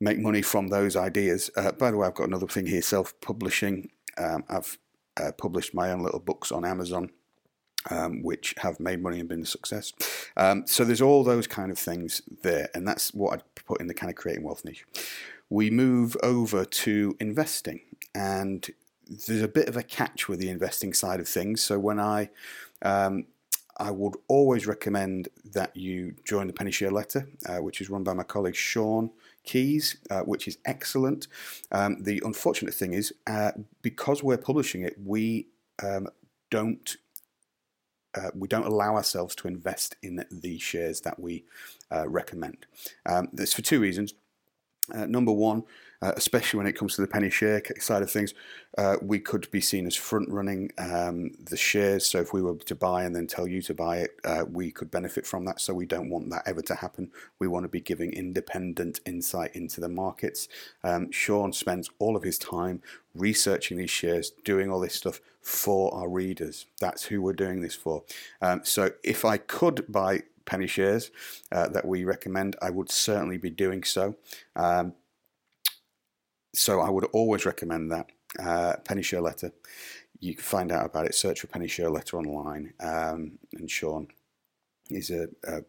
make 0.00 0.18
money 0.18 0.42
from 0.42 0.66
those 0.66 0.96
ideas. 0.96 1.52
Uh, 1.56 1.70
by 1.70 1.92
the 1.92 1.96
way, 1.96 2.08
I've 2.08 2.14
got 2.14 2.26
another 2.26 2.48
thing 2.48 2.66
here 2.66 2.82
self 2.82 3.18
publishing. 3.20 3.88
Um, 4.18 4.42
I've 4.48 4.78
uh, 5.16 5.32
published 5.32 5.74
my 5.74 5.90
own 5.90 6.02
little 6.02 6.20
books 6.20 6.52
on 6.52 6.64
Amazon 6.64 7.10
um, 7.90 8.22
which 8.22 8.54
have 8.58 8.78
made 8.80 9.02
money 9.02 9.20
and 9.20 9.28
been 9.28 9.42
a 9.42 9.46
success. 9.46 9.92
Um, 10.36 10.66
so 10.66 10.84
there's 10.84 11.02
all 11.02 11.24
those 11.24 11.46
kind 11.46 11.70
of 11.70 11.78
things 11.78 12.22
there, 12.42 12.68
and 12.74 12.86
that's 12.86 13.12
what 13.14 13.34
I'd 13.34 13.54
put 13.66 13.80
in 13.80 13.86
the 13.86 13.94
kind 13.94 14.10
of 14.10 14.16
creating 14.16 14.44
wealth 14.44 14.64
niche. 14.64 14.84
We 15.50 15.70
move 15.70 16.16
over 16.22 16.64
to 16.64 17.16
investing, 17.20 17.80
and 18.14 18.68
there's 19.08 19.42
a 19.42 19.48
bit 19.48 19.68
of 19.68 19.76
a 19.76 19.82
catch 19.82 20.28
with 20.28 20.38
the 20.38 20.48
investing 20.48 20.92
side 20.92 21.20
of 21.20 21.28
things. 21.28 21.62
So 21.62 21.78
when 21.78 21.98
I 21.98 22.30
um, 22.82 23.26
I 23.78 23.90
would 23.90 24.14
always 24.28 24.66
recommend 24.66 25.28
that 25.52 25.76
you 25.76 26.14
join 26.24 26.46
the 26.46 26.52
Penny 26.52 26.70
Share 26.70 26.90
Letter, 26.90 27.28
uh, 27.46 27.58
which 27.58 27.80
is 27.80 27.90
run 27.90 28.04
by 28.04 28.14
my 28.14 28.22
colleague 28.22 28.54
Sean 28.54 29.10
Keys, 29.44 29.96
uh, 30.10 30.20
which 30.20 30.46
is 30.46 30.58
excellent. 30.64 31.28
Um, 31.70 32.02
the 32.02 32.22
unfortunate 32.24 32.74
thing 32.74 32.92
is, 32.92 33.12
uh, 33.26 33.52
because 33.82 34.22
we're 34.22 34.38
publishing 34.38 34.82
it, 34.82 34.96
we 35.04 35.48
um, 35.82 36.08
don't 36.50 36.96
uh, 38.14 38.30
we 38.34 38.46
don't 38.46 38.66
allow 38.66 38.94
ourselves 38.94 39.34
to 39.34 39.48
invest 39.48 39.96
in 40.02 40.24
the 40.30 40.58
shares 40.58 41.00
that 41.00 41.18
we 41.18 41.44
uh, 41.90 42.06
recommend. 42.08 42.66
Um, 43.06 43.28
this 43.32 43.54
for 43.54 43.62
two 43.62 43.80
reasons. 43.80 44.14
Uh, 44.92 45.06
number 45.06 45.32
one, 45.32 45.62
uh, 46.02 46.12
especially 46.16 46.58
when 46.58 46.66
it 46.66 46.72
comes 46.72 46.96
to 46.96 47.00
the 47.00 47.06
penny 47.06 47.30
share 47.30 47.62
side 47.78 48.02
of 48.02 48.10
things, 48.10 48.34
uh, 48.76 48.96
we 49.00 49.20
could 49.20 49.48
be 49.52 49.60
seen 49.60 49.86
as 49.86 49.94
front 49.94 50.28
running 50.28 50.70
um, 50.78 51.30
the 51.38 51.56
shares. 51.56 52.04
So 52.04 52.18
if 52.18 52.32
we 52.32 52.42
were 52.42 52.56
to 52.56 52.74
buy 52.74 53.04
and 53.04 53.14
then 53.14 53.28
tell 53.28 53.46
you 53.46 53.62
to 53.62 53.74
buy 53.74 53.98
it, 53.98 54.16
uh, 54.24 54.44
we 54.50 54.72
could 54.72 54.90
benefit 54.90 55.24
from 55.24 55.44
that. 55.44 55.60
So 55.60 55.72
we 55.72 55.86
don't 55.86 56.10
want 56.10 56.30
that 56.30 56.42
ever 56.46 56.62
to 56.62 56.74
happen. 56.74 57.12
We 57.38 57.46
want 57.46 57.64
to 57.64 57.68
be 57.68 57.80
giving 57.80 58.12
independent 58.12 59.00
insight 59.06 59.54
into 59.54 59.80
the 59.80 59.88
markets. 59.88 60.48
Um, 60.82 61.12
Sean 61.12 61.52
spends 61.52 61.88
all 62.00 62.16
of 62.16 62.24
his 62.24 62.38
time 62.38 62.82
researching 63.14 63.76
these 63.76 63.90
shares, 63.90 64.32
doing 64.44 64.70
all 64.70 64.80
this 64.80 64.94
stuff 64.94 65.20
for 65.40 65.94
our 65.94 66.08
readers. 66.08 66.66
That's 66.80 67.04
who 67.04 67.22
we're 67.22 67.32
doing 67.34 67.60
this 67.60 67.76
for. 67.76 68.02
Um, 68.40 68.62
so 68.64 68.90
if 69.04 69.24
I 69.24 69.36
could 69.36 69.84
buy 69.88 70.22
penny 70.44 70.66
shares 70.66 71.10
uh, 71.50 71.68
that 71.68 71.86
we 71.86 72.04
recommend, 72.04 72.56
I 72.62 72.70
would 72.70 72.90
certainly 72.90 73.38
be 73.38 73.50
doing 73.50 73.84
so. 73.84 74.16
Um, 74.56 74.94
so 76.54 76.80
I 76.80 76.90
would 76.90 77.04
always 77.06 77.46
recommend 77.46 77.90
that 77.92 78.06
uh, 78.38 78.76
Penny 78.84 79.02
Share 79.02 79.20
Letter. 79.20 79.52
You 80.20 80.34
can 80.34 80.42
find 80.42 80.70
out 80.70 80.86
about 80.86 81.06
it. 81.06 81.14
Search 81.14 81.40
for 81.40 81.46
Penny 81.46 81.68
Share 81.68 81.90
Letter 81.90 82.18
online. 82.18 82.74
Um, 82.80 83.38
and 83.54 83.70
Sean 83.70 84.08
is 84.90 85.10
a, 85.10 85.28
a, 85.44 85.62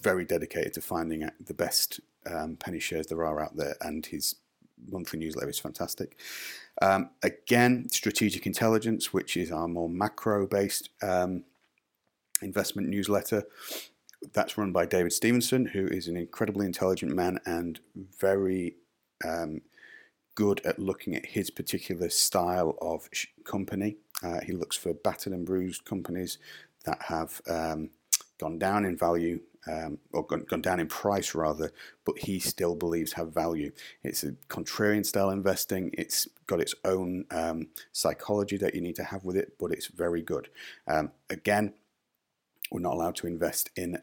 very 0.00 0.24
dedicated 0.24 0.72
to 0.74 0.80
finding 0.80 1.24
out 1.24 1.32
the 1.44 1.52
best 1.52 2.00
um, 2.30 2.56
penny 2.56 2.78
shares 2.78 3.06
there 3.06 3.24
are 3.24 3.42
out 3.42 3.56
there, 3.56 3.76
and 3.82 4.06
his 4.06 4.36
monthly 4.90 5.18
newsletter 5.18 5.50
is 5.50 5.58
fantastic. 5.58 6.18
Um, 6.80 7.10
again, 7.22 7.88
Strategic 7.90 8.46
Intelligence, 8.46 9.12
which 9.12 9.36
is 9.36 9.50
our 9.50 9.68
more 9.68 9.88
macro-based 9.88 10.90
um, 11.02 11.44
investment 12.42 12.88
newsletter. 12.88 13.44
That's 14.32 14.56
run 14.58 14.72
by 14.72 14.86
David 14.86 15.12
Stevenson, 15.12 15.66
who 15.66 15.86
is 15.86 16.08
an 16.08 16.16
incredibly 16.16 16.66
intelligent 16.66 17.14
man 17.14 17.38
and 17.44 17.80
very 18.18 18.76
um, 19.24 19.60
good 20.34 20.60
at 20.64 20.78
looking 20.78 21.14
at 21.14 21.26
his 21.26 21.50
particular 21.50 22.08
style 22.08 22.76
of 22.80 23.08
company. 23.44 23.96
Uh, 24.22 24.40
he 24.40 24.52
looks 24.52 24.76
for 24.76 24.94
battered 24.94 25.32
and 25.32 25.46
bruised 25.46 25.84
companies 25.84 26.38
that 26.84 27.02
have 27.02 27.40
um, 27.48 27.90
gone 28.38 28.58
down 28.58 28.84
in 28.84 28.96
value 28.96 29.40
um, 29.66 29.98
or 30.12 30.24
gone, 30.24 30.44
gone, 30.48 30.62
down 30.62 30.78
in 30.78 30.86
price 30.86 31.34
rather, 31.34 31.72
but 32.04 32.18
he 32.18 32.38
still 32.38 32.74
believes 32.74 33.12
have 33.14 33.34
value. 33.34 33.72
It's 34.04 34.22
a 34.22 34.32
contrarian 34.48 35.04
style 35.04 35.30
investing. 35.30 35.90
It's 35.94 36.28
got 36.46 36.60
its 36.60 36.74
own 36.84 37.24
um, 37.30 37.68
psychology 37.92 38.56
that 38.58 38.74
you 38.74 38.80
need 38.80 38.96
to 38.96 39.04
have 39.04 39.24
with 39.24 39.36
it, 39.36 39.54
but 39.58 39.72
it's 39.72 39.88
very 39.88 40.22
good. 40.22 40.48
Um, 40.86 41.10
again, 41.30 41.74
we're 42.70 42.80
not 42.80 42.94
allowed 42.94 43.16
to 43.16 43.26
invest 43.26 43.70
in 43.76 43.98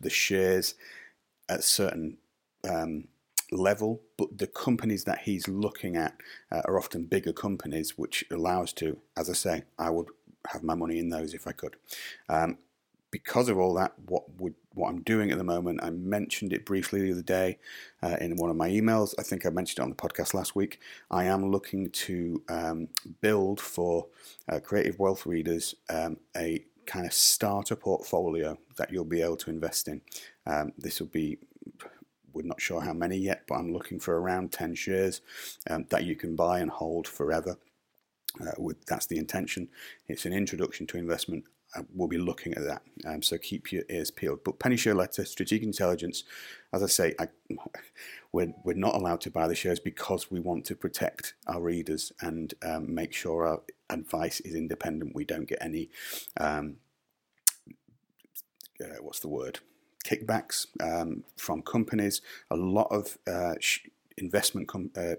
the 0.00 0.10
shares 0.10 0.74
at 1.48 1.64
certain 1.64 2.18
um, 2.68 3.08
level, 3.50 4.02
but 4.16 4.38
the 4.38 4.46
companies 4.46 5.04
that 5.04 5.20
he's 5.20 5.48
looking 5.48 5.96
at 5.96 6.14
uh, 6.52 6.62
are 6.64 6.78
often 6.78 7.04
bigger 7.04 7.32
companies, 7.32 7.96
which 7.96 8.24
allows 8.30 8.72
to, 8.74 8.98
as 9.16 9.30
I 9.30 9.34
say, 9.34 9.62
I 9.78 9.90
would 9.90 10.08
have 10.48 10.62
my 10.62 10.74
money 10.74 10.98
in 10.98 11.10
those 11.10 11.34
if 11.34 11.46
I 11.46 11.52
could. 11.52 11.76
Um, 12.28 12.58
because 13.10 13.48
of 13.48 13.58
all 13.58 13.72
that, 13.74 13.94
what 14.06 14.24
would 14.38 14.54
what 14.74 14.90
I'm 14.90 15.02
doing 15.02 15.32
at 15.32 15.38
the 15.38 15.44
moment, 15.44 15.80
I 15.82 15.90
mentioned 15.90 16.52
it 16.52 16.64
briefly 16.64 17.00
the 17.00 17.12
other 17.12 17.22
day 17.22 17.58
uh, 18.02 18.16
in 18.20 18.36
one 18.36 18.50
of 18.50 18.56
my 18.56 18.68
emails. 18.68 19.14
I 19.18 19.22
think 19.22 19.44
I 19.44 19.50
mentioned 19.50 19.78
it 19.78 19.82
on 19.82 19.88
the 19.88 19.96
podcast 19.96 20.34
last 20.34 20.54
week. 20.54 20.80
I 21.10 21.24
am 21.24 21.50
looking 21.50 21.90
to 21.90 22.42
um, 22.48 22.88
build 23.20 23.60
for 23.60 24.06
uh, 24.48 24.60
creative 24.60 24.98
wealth 24.98 25.26
readers 25.26 25.74
um, 25.88 26.18
a 26.36 26.64
kind 26.88 27.06
of 27.06 27.12
starter 27.12 27.76
portfolio 27.76 28.58
that 28.76 28.90
you'll 28.90 29.04
be 29.04 29.22
able 29.22 29.36
to 29.36 29.50
invest 29.50 29.86
in. 29.86 30.00
Um, 30.46 30.72
this 30.78 30.98
will 30.98 31.08
be 31.08 31.38
we're 32.32 32.42
not 32.42 32.60
sure 32.60 32.80
how 32.80 32.92
many 32.92 33.16
yet, 33.16 33.42
but 33.48 33.56
I'm 33.56 33.72
looking 33.72 33.98
for 33.98 34.20
around 34.20 34.52
10 34.52 34.74
shares 34.74 35.20
um, 35.68 35.86
that 35.90 36.04
you 36.04 36.14
can 36.14 36.36
buy 36.36 36.60
and 36.60 36.70
hold 36.70 37.06
forever. 37.06 37.56
Uh, 38.40 38.52
with, 38.58 38.84
that's 38.86 39.06
the 39.06 39.18
intention. 39.18 39.68
It's 40.06 40.24
an 40.24 40.32
introduction 40.32 40.86
to 40.88 40.98
investment. 40.98 41.44
Uh, 41.74 41.82
we'll 41.92 42.08
be 42.08 42.18
looking 42.18 42.54
at 42.54 42.62
that. 42.64 42.82
Um, 43.06 43.22
so 43.22 43.36
keep 43.38 43.72
your 43.72 43.82
ears 43.90 44.10
peeled. 44.10 44.44
But 44.44 44.60
Penny 44.60 44.76
Share 44.76 44.94
Letter, 44.94 45.24
Strategic 45.24 45.64
Intelligence, 45.64 46.24
as 46.72 46.82
I 46.82 46.86
say, 46.86 47.14
I, 47.18 47.28
we're, 48.32 48.54
we're 48.64 48.74
not 48.74 48.94
allowed 48.94 49.20
to 49.22 49.30
buy 49.30 49.48
the 49.48 49.54
shares 49.54 49.80
because 49.80 50.30
we 50.30 50.38
want 50.38 50.64
to 50.66 50.76
protect 50.76 51.34
our 51.46 51.60
readers 51.60 52.12
and 52.20 52.54
um, 52.62 52.94
make 52.94 53.12
sure 53.12 53.48
our 53.48 53.62
advice 53.90 54.40
is 54.40 54.54
independent. 54.54 55.14
We 55.14 55.24
don't 55.24 55.48
get 55.48 55.58
any, 55.60 55.90
um, 56.38 56.76
uh, 58.82 58.96
what's 59.00 59.20
the 59.20 59.28
word? 59.28 59.60
kickbacks 60.08 60.66
um, 60.80 61.24
from 61.36 61.62
companies. 61.62 62.22
A 62.50 62.56
lot 62.56 62.88
of 62.90 63.18
uh, 63.26 63.54
investment 64.16 64.68
com- 64.68 64.90
uh, 64.96 65.16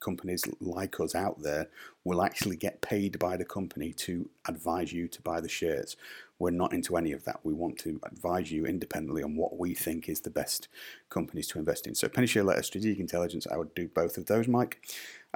companies 0.00 0.44
like 0.60 1.00
us 1.00 1.14
out 1.14 1.42
there 1.42 1.68
will 2.04 2.22
actually 2.22 2.56
get 2.56 2.80
paid 2.80 3.18
by 3.18 3.36
the 3.36 3.44
company 3.44 3.92
to 3.92 4.28
advise 4.46 4.92
you 4.92 5.08
to 5.08 5.22
buy 5.22 5.40
the 5.40 5.48
shares. 5.48 5.96
We're 6.38 6.50
not 6.50 6.72
into 6.72 6.96
any 6.96 7.12
of 7.12 7.24
that. 7.24 7.40
We 7.44 7.54
want 7.54 7.78
to 7.78 7.98
advise 8.04 8.50
you 8.52 8.66
independently 8.66 9.22
on 9.22 9.36
what 9.36 9.58
we 9.58 9.74
think 9.74 10.08
is 10.08 10.20
the 10.20 10.30
best 10.30 10.68
companies 11.08 11.48
to 11.48 11.58
invest 11.58 11.86
in. 11.86 11.94
So, 11.94 12.08
Penny 12.08 12.26
Share 12.26 12.44
Letter, 12.44 12.62
Strategic 12.62 13.00
Intelligence, 13.00 13.46
I 13.50 13.56
would 13.56 13.74
do 13.74 13.88
both 13.88 14.18
of 14.18 14.26
those, 14.26 14.46
Mike. 14.46 14.80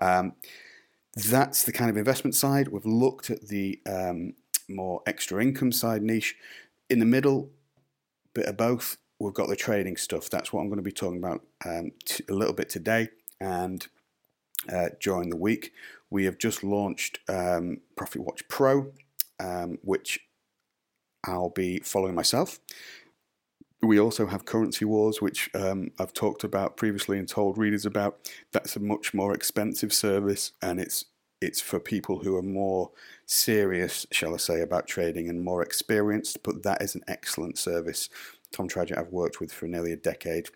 Um, 0.01 0.35
that's 1.15 1.65
the 1.65 1.73
kind 1.73 1.91
of 1.91 1.97
investment 1.97 2.35
side. 2.35 2.69
We've 2.69 2.87
looked 2.87 3.31
at 3.31 3.49
the 3.49 3.81
um, 3.87 4.35
more 4.69 5.03
extra 5.07 5.43
income 5.43 5.73
side 5.73 6.03
niche. 6.03 6.37
In 6.89 6.99
the 6.99 7.07
middle, 7.07 7.51
bit 8.35 8.47
of 8.47 8.57
both. 8.57 8.97
we've 9.19 9.35
got 9.35 9.49
the 9.49 9.57
trading 9.57 9.97
stuff. 9.97 10.31
That's 10.31 10.53
what 10.53 10.61
I'm 10.61 10.69
going 10.69 10.79
to 10.79 10.83
be 10.83 10.93
talking 10.93 11.19
about 11.19 11.43
um, 11.65 11.93
t- 12.05 12.25
a 12.29 12.33
little 12.33 12.55
bit 12.55 12.69
today 12.69 13.09
and 13.41 13.87
uh, 14.73 14.89
during 15.01 15.31
the 15.31 15.37
week. 15.37 15.73
We 16.11 16.25
have 16.25 16.39
just 16.39 16.65
launched 16.65 17.19
um, 17.29 17.79
Profit 17.97 18.23
Watch 18.23 18.47
Pro, 18.49 18.93
um, 19.39 19.79
which 19.83 20.21
I'll 21.25 21.51
be 21.51 21.81
following 21.81 22.15
myself. 22.15 22.59
We 23.83 23.99
also 23.99 24.27
have 24.27 24.45
Currency 24.45 24.85
Wars, 24.85 25.23
which 25.23 25.49
um, 25.55 25.91
I've 25.99 26.13
talked 26.13 26.45
about 26.45 26.77
previously 26.77 27.19
and 27.19 27.27
told 27.27 27.57
readers 27.57 27.87
about. 27.87 28.31
That's 28.53 28.77
a 28.77 28.81
much 28.81 29.15
more 29.15 29.35
expensive 29.35 29.93
service, 29.93 30.53
and 30.61 30.79
it's 30.79 31.07
it's 31.41 31.63
for 31.63 31.81
people 31.81 32.19
who 32.19 32.37
are 32.37 32.43
more 32.43 32.91
serious, 33.25 34.07
shall 34.11 34.35
I 34.35 34.37
say, 34.37 34.61
about 34.61 34.87
trading 34.87 35.31
and 35.31 35.43
more 35.43 35.63
experienced. 35.63 36.43
But 36.43 36.63
that 36.65 36.83
is 36.83 36.95
an 36.95 37.03
excellent 37.09 37.57
service. 37.57 38.11
Tom 38.53 38.69
Trajet, 38.69 38.99
I've 38.99 39.13
worked 39.13 39.41
with 39.41 39.53
for 39.53 39.67
nearly 39.67 39.93
a 39.93 39.97
decade. 39.97 40.51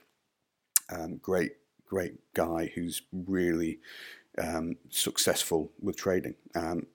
Um, 0.91 1.17
great, 1.17 1.53
great 1.87 2.17
guy 2.35 2.71
who's 2.75 3.03
really 3.13 3.79
um, 4.37 4.77
successful 4.91 5.73
with 5.81 5.97
trading. 5.97 6.35
Um, 6.55 6.87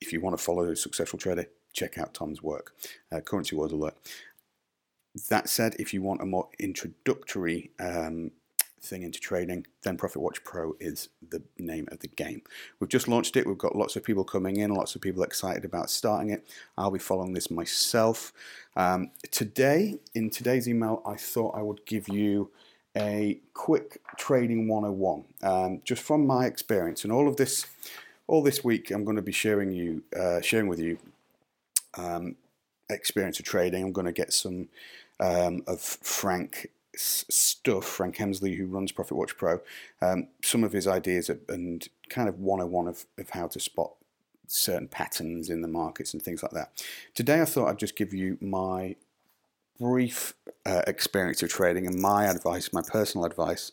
if 0.00 0.12
you 0.12 0.20
want 0.20 0.36
to 0.36 0.42
follow 0.42 0.68
a 0.68 0.74
successful 0.74 1.18
trader, 1.18 1.46
check 1.72 1.98
out 1.98 2.14
Tom's 2.14 2.42
work. 2.42 2.74
Uh, 3.12 3.20
Currency 3.20 3.54
Wars 3.54 3.72
Alert. 3.72 3.96
That 5.28 5.48
said, 5.48 5.76
if 5.78 5.94
you 5.94 6.02
want 6.02 6.20
a 6.20 6.26
more 6.26 6.48
introductory 6.58 7.70
um, 7.80 8.32
thing 8.82 9.02
into 9.02 9.20
trading, 9.20 9.66
then 9.82 9.96
Profit 9.96 10.20
Watch 10.20 10.44
Pro 10.44 10.76
is 10.78 11.08
the 11.26 11.42
name 11.58 11.88
of 11.90 12.00
the 12.00 12.08
game. 12.08 12.42
We've 12.78 12.90
just 12.90 13.08
launched 13.08 13.36
it. 13.36 13.46
We've 13.46 13.58
got 13.58 13.76
lots 13.76 13.96
of 13.96 14.04
people 14.04 14.24
coming 14.24 14.56
in, 14.56 14.74
lots 14.74 14.94
of 14.94 15.00
people 15.00 15.22
excited 15.22 15.64
about 15.64 15.90
starting 15.90 16.30
it. 16.30 16.46
I'll 16.76 16.90
be 16.90 16.98
following 16.98 17.32
this 17.32 17.50
myself. 17.50 18.32
Um, 18.76 19.10
today, 19.30 19.98
in 20.14 20.30
today's 20.30 20.68
email, 20.68 21.02
I 21.06 21.16
thought 21.16 21.56
I 21.56 21.62
would 21.62 21.84
give 21.86 22.08
you 22.08 22.50
a 22.96 23.40
quick 23.54 24.00
trading 24.16 24.68
101, 24.68 25.24
um, 25.42 25.80
just 25.84 26.02
from 26.02 26.26
my 26.26 26.46
experience. 26.46 27.04
And 27.04 27.12
all 27.12 27.28
of 27.28 27.36
this, 27.36 27.66
all 28.26 28.42
this 28.42 28.64
week, 28.64 28.90
I'm 28.90 29.04
going 29.04 29.16
to 29.16 29.22
be 29.22 29.32
sharing 29.32 29.72
you, 29.72 30.02
uh, 30.18 30.40
sharing 30.40 30.68
with 30.68 30.78
you 30.78 30.98
um, 31.96 32.36
experience 32.88 33.38
of 33.38 33.44
trading. 33.44 33.82
I'm 33.82 33.92
going 33.92 34.06
to 34.06 34.12
get 34.12 34.32
some 34.32 34.68
um, 35.20 35.62
of 35.66 35.80
Frank 35.80 36.68
stuff, 36.96 37.84
Frank 37.84 38.16
Hemsley, 38.16 38.56
who 38.56 38.66
runs 38.66 38.92
Profit 38.92 39.16
Watch 39.16 39.36
Pro, 39.36 39.60
um, 40.00 40.28
some 40.42 40.64
of 40.64 40.72
his 40.72 40.86
ideas 40.86 41.30
and 41.48 41.86
kind 42.08 42.28
of 42.28 42.38
101 42.40 42.88
of, 42.88 43.04
of 43.18 43.30
how 43.30 43.48
to 43.48 43.60
spot 43.60 43.92
certain 44.46 44.88
patterns 44.88 45.50
in 45.50 45.60
the 45.60 45.68
markets 45.68 46.12
and 46.14 46.22
things 46.22 46.42
like 46.42 46.52
that. 46.52 46.84
Today, 47.14 47.40
I 47.40 47.44
thought 47.44 47.68
I'd 47.68 47.78
just 47.78 47.96
give 47.96 48.14
you 48.14 48.38
my 48.40 48.96
brief 49.78 50.34
uh, 50.64 50.82
experience 50.86 51.42
of 51.42 51.50
trading 51.50 51.86
and 51.86 52.00
my 52.00 52.26
advice, 52.26 52.72
my 52.72 52.82
personal 52.82 53.26
advice. 53.26 53.72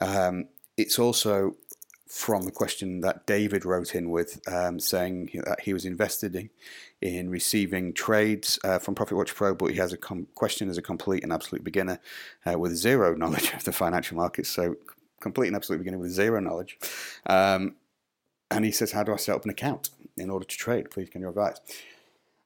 Um, 0.00 0.48
it's 0.76 0.98
also 0.98 1.56
from 2.10 2.42
the 2.42 2.50
question 2.50 3.00
that 3.02 3.24
David 3.24 3.64
wrote 3.64 3.94
in 3.94 4.10
with, 4.10 4.40
um, 4.52 4.80
saying 4.80 5.30
that 5.46 5.60
he 5.60 5.72
was 5.72 5.84
invested 5.84 6.34
in, 6.34 6.50
in 7.00 7.30
receiving 7.30 7.92
trades 7.92 8.58
uh, 8.64 8.80
from 8.80 8.96
Profit 8.96 9.16
Watch 9.16 9.32
Pro, 9.32 9.54
but 9.54 9.70
he 9.70 9.76
has 9.76 9.92
a 9.92 9.96
com- 9.96 10.26
question 10.34 10.68
as 10.68 10.76
a 10.76 10.82
complete 10.82 11.22
and 11.22 11.32
absolute 11.32 11.62
beginner 11.62 12.00
uh, 12.44 12.58
with 12.58 12.74
zero 12.74 13.14
knowledge 13.16 13.52
of 13.54 13.62
the 13.62 13.70
financial 13.70 14.16
markets. 14.16 14.48
So, 14.48 14.74
complete 15.20 15.46
and 15.46 15.56
absolute 15.56 15.78
beginner 15.78 15.98
with 15.98 16.10
zero 16.10 16.40
knowledge. 16.40 16.78
Um, 17.26 17.76
and 18.50 18.64
he 18.64 18.72
says, 18.72 18.90
How 18.90 19.04
do 19.04 19.12
I 19.12 19.16
set 19.16 19.36
up 19.36 19.44
an 19.44 19.50
account 19.50 19.90
in 20.16 20.30
order 20.30 20.44
to 20.44 20.56
trade? 20.56 20.90
Please, 20.90 21.08
can 21.10 21.20
you 21.20 21.28
advise? 21.28 21.60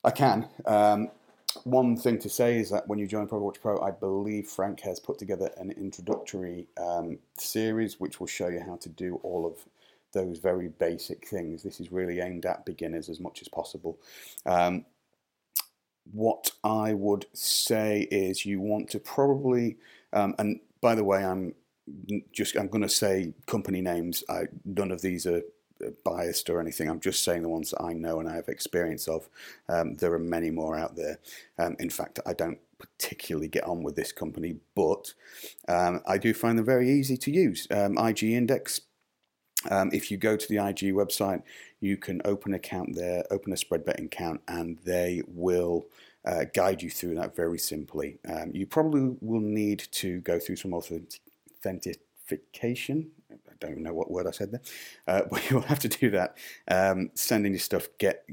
I 0.05 0.11
can. 0.11 0.47
Um, 0.67 1.09
one 1.65 1.97
thing 1.97 2.19
to 2.19 2.29
say 2.29 2.59
is 2.59 2.71
that 2.71 2.87
when 2.89 2.99
you 2.99 3.07
join 3.07 3.27
Profit 3.27 3.45
Watch 3.45 3.61
Pro, 3.61 3.81
I 3.81 3.91
believe 3.91 4.49
Frank 4.49 4.81
has 4.81 4.99
put 4.99 5.19
together 5.19 5.51
an 5.57 5.71
introductory 5.71 6.67
um, 6.77 7.19
series 7.39 8.01
which 8.01 8.21
will 8.21 8.27
show 8.27 8.49
you 8.49 8.61
how 8.61 8.77
to 8.77 8.89
do 8.89 9.21
all 9.23 9.47
of 9.47 9.57
those 10.13 10.39
very 10.39 10.69
basic 10.69 11.27
things. 11.27 11.63
This 11.63 11.81
is 11.81 11.93
really 11.93 12.21
aimed 12.21 12.47
at 12.47 12.65
beginners 12.65 13.09
as 13.09 13.21
much 13.21 13.43
as 13.43 13.49
possible. 13.49 13.99
Um, 14.47 14.85
what 16.13 16.51
I 16.63 16.95
would 16.95 17.27
say 17.33 18.09
is 18.11 18.45
you 18.45 18.61
want 18.61 18.91
to 18.91 18.99
probably, 18.99 19.77
um, 20.13 20.35
and 20.39 20.61
by 20.81 20.95
the 20.95 21.05
way, 21.05 21.25
I'm 21.25 21.55
just 22.33 22.57
I'm 22.57 22.69
going 22.69 22.83
to 22.83 22.89
say 22.89 23.35
company 23.47 23.81
names. 23.81 24.23
I, 24.29 24.45
none 24.65 24.91
of 24.91 25.03
these 25.03 25.27
are 25.27 25.43
biased 26.05 26.51
or 26.51 26.61
anything. 26.61 26.89
I'm 26.89 27.01
just 27.01 27.25
saying 27.25 27.43
the 27.43 27.49
ones 27.49 27.71
that 27.71 27.83
I 27.83 27.93
know 27.93 28.21
and 28.21 28.29
I 28.29 28.37
have 28.37 28.49
experience 28.49 29.09
of. 29.09 29.29
Um, 29.69 29.97
there 29.97 30.13
are 30.13 30.19
many 30.19 30.51
more 30.51 30.77
out 30.77 30.97
there. 30.97 31.19
Um, 31.59 31.77
in 31.79 31.91
fact, 31.91 32.21
I 32.27 32.33
don't 32.33 32.59
particularly 32.79 33.49
get 33.49 33.65
on 33.65 33.83
with 33.83 33.97
this 33.97 34.13
company, 34.13 34.57
but 34.75 35.15
um, 35.69 36.01
I 36.07 36.19
do 36.19 36.35
find 36.35 36.59
them 36.59 36.67
very 36.67 36.91
easy 36.91 37.17
to 37.17 37.31
use. 37.31 37.67
Um, 37.71 37.99
IG 37.99 38.25
Index. 38.25 38.83
Um, 39.71 39.91
if 39.93 40.11
you 40.11 40.19
go 40.19 40.37
to 40.37 40.49
the 40.49 40.59
IG 40.59 40.93
website, 40.93 41.43
you 41.81 41.97
can 41.97 42.21
open 42.25 42.53
an 42.53 42.57
account 42.57 42.95
there, 42.95 43.25
open 43.31 43.53
a 43.53 43.57
spread 43.57 43.85
betting 43.85 44.07
account, 44.07 44.43
and 44.47 44.79
they 44.85 45.23
will 45.27 45.87
uh, 46.25 46.45
guide 46.53 46.83
you 46.83 46.91
through 46.91 47.15
that 47.15 47.35
very 47.35 47.59
simply. 47.59 48.19
Um, 48.29 48.51
you 48.53 48.67
probably 48.67 49.17
will 49.21 49.41
need 49.41 49.89
to 49.93 50.21
go 50.21 50.39
through 50.39 50.57
some 50.57 50.75
authentication 50.75 53.11
don't 53.61 53.73
even 53.73 53.83
know 53.83 53.95
what 53.95 54.11
word 54.11 54.27
I 54.27 54.31
said 54.31 54.53
there, 54.53 54.61
uh, 55.07 55.23
but 55.31 55.51
you'll 55.51 55.63
have 55.63 55.81
to 55.81 55.89
do 55.89 56.11
that. 56.11 56.37
Um, 56.69 57.11
sending 57.15 57.53
your 57.53 57.61
stuff. 57.61 57.89
Get 57.99 58.29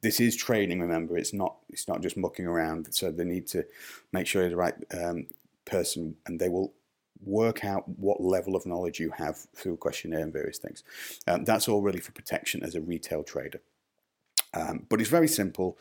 this 0.00 0.20
is 0.20 0.36
training. 0.36 0.80
Remember, 0.80 1.16
it's 1.16 1.32
not 1.32 1.56
it's 1.68 1.88
not 1.88 2.02
just 2.02 2.16
mucking 2.16 2.46
around. 2.46 2.94
So 2.94 3.10
they 3.10 3.24
need 3.24 3.46
to 3.48 3.64
make 4.12 4.26
sure 4.26 4.42
you're 4.42 4.50
the 4.50 4.56
right 4.56 4.74
um, 4.92 5.26
person, 5.64 6.16
and 6.26 6.40
they 6.40 6.48
will 6.48 6.72
work 7.22 7.64
out 7.64 7.88
what 7.88 8.20
level 8.20 8.54
of 8.54 8.66
knowledge 8.66 9.00
you 9.00 9.10
have 9.10 9.36
through 9.54 9.74
a 9.74 9.78
questionnaire 9.78 10.20
and 10.20 10.32
various 10.32 10.58
things. 10.58 10.84
Um, 11.26 11.44
that's 11.44 11.68
all 11.68 11.80
really 11.80 12.00
for 12.00 12.12
protection 12.12 12.62
as 12.62 12.74
a 12.74 12.80
retail 12.80 13.22
trader. 13.22 13.60
Um, 14.52 14.86
but 14.88 15.00
it's 15.00 15.10
very 15.10 15.28
simple, 15.28 15.78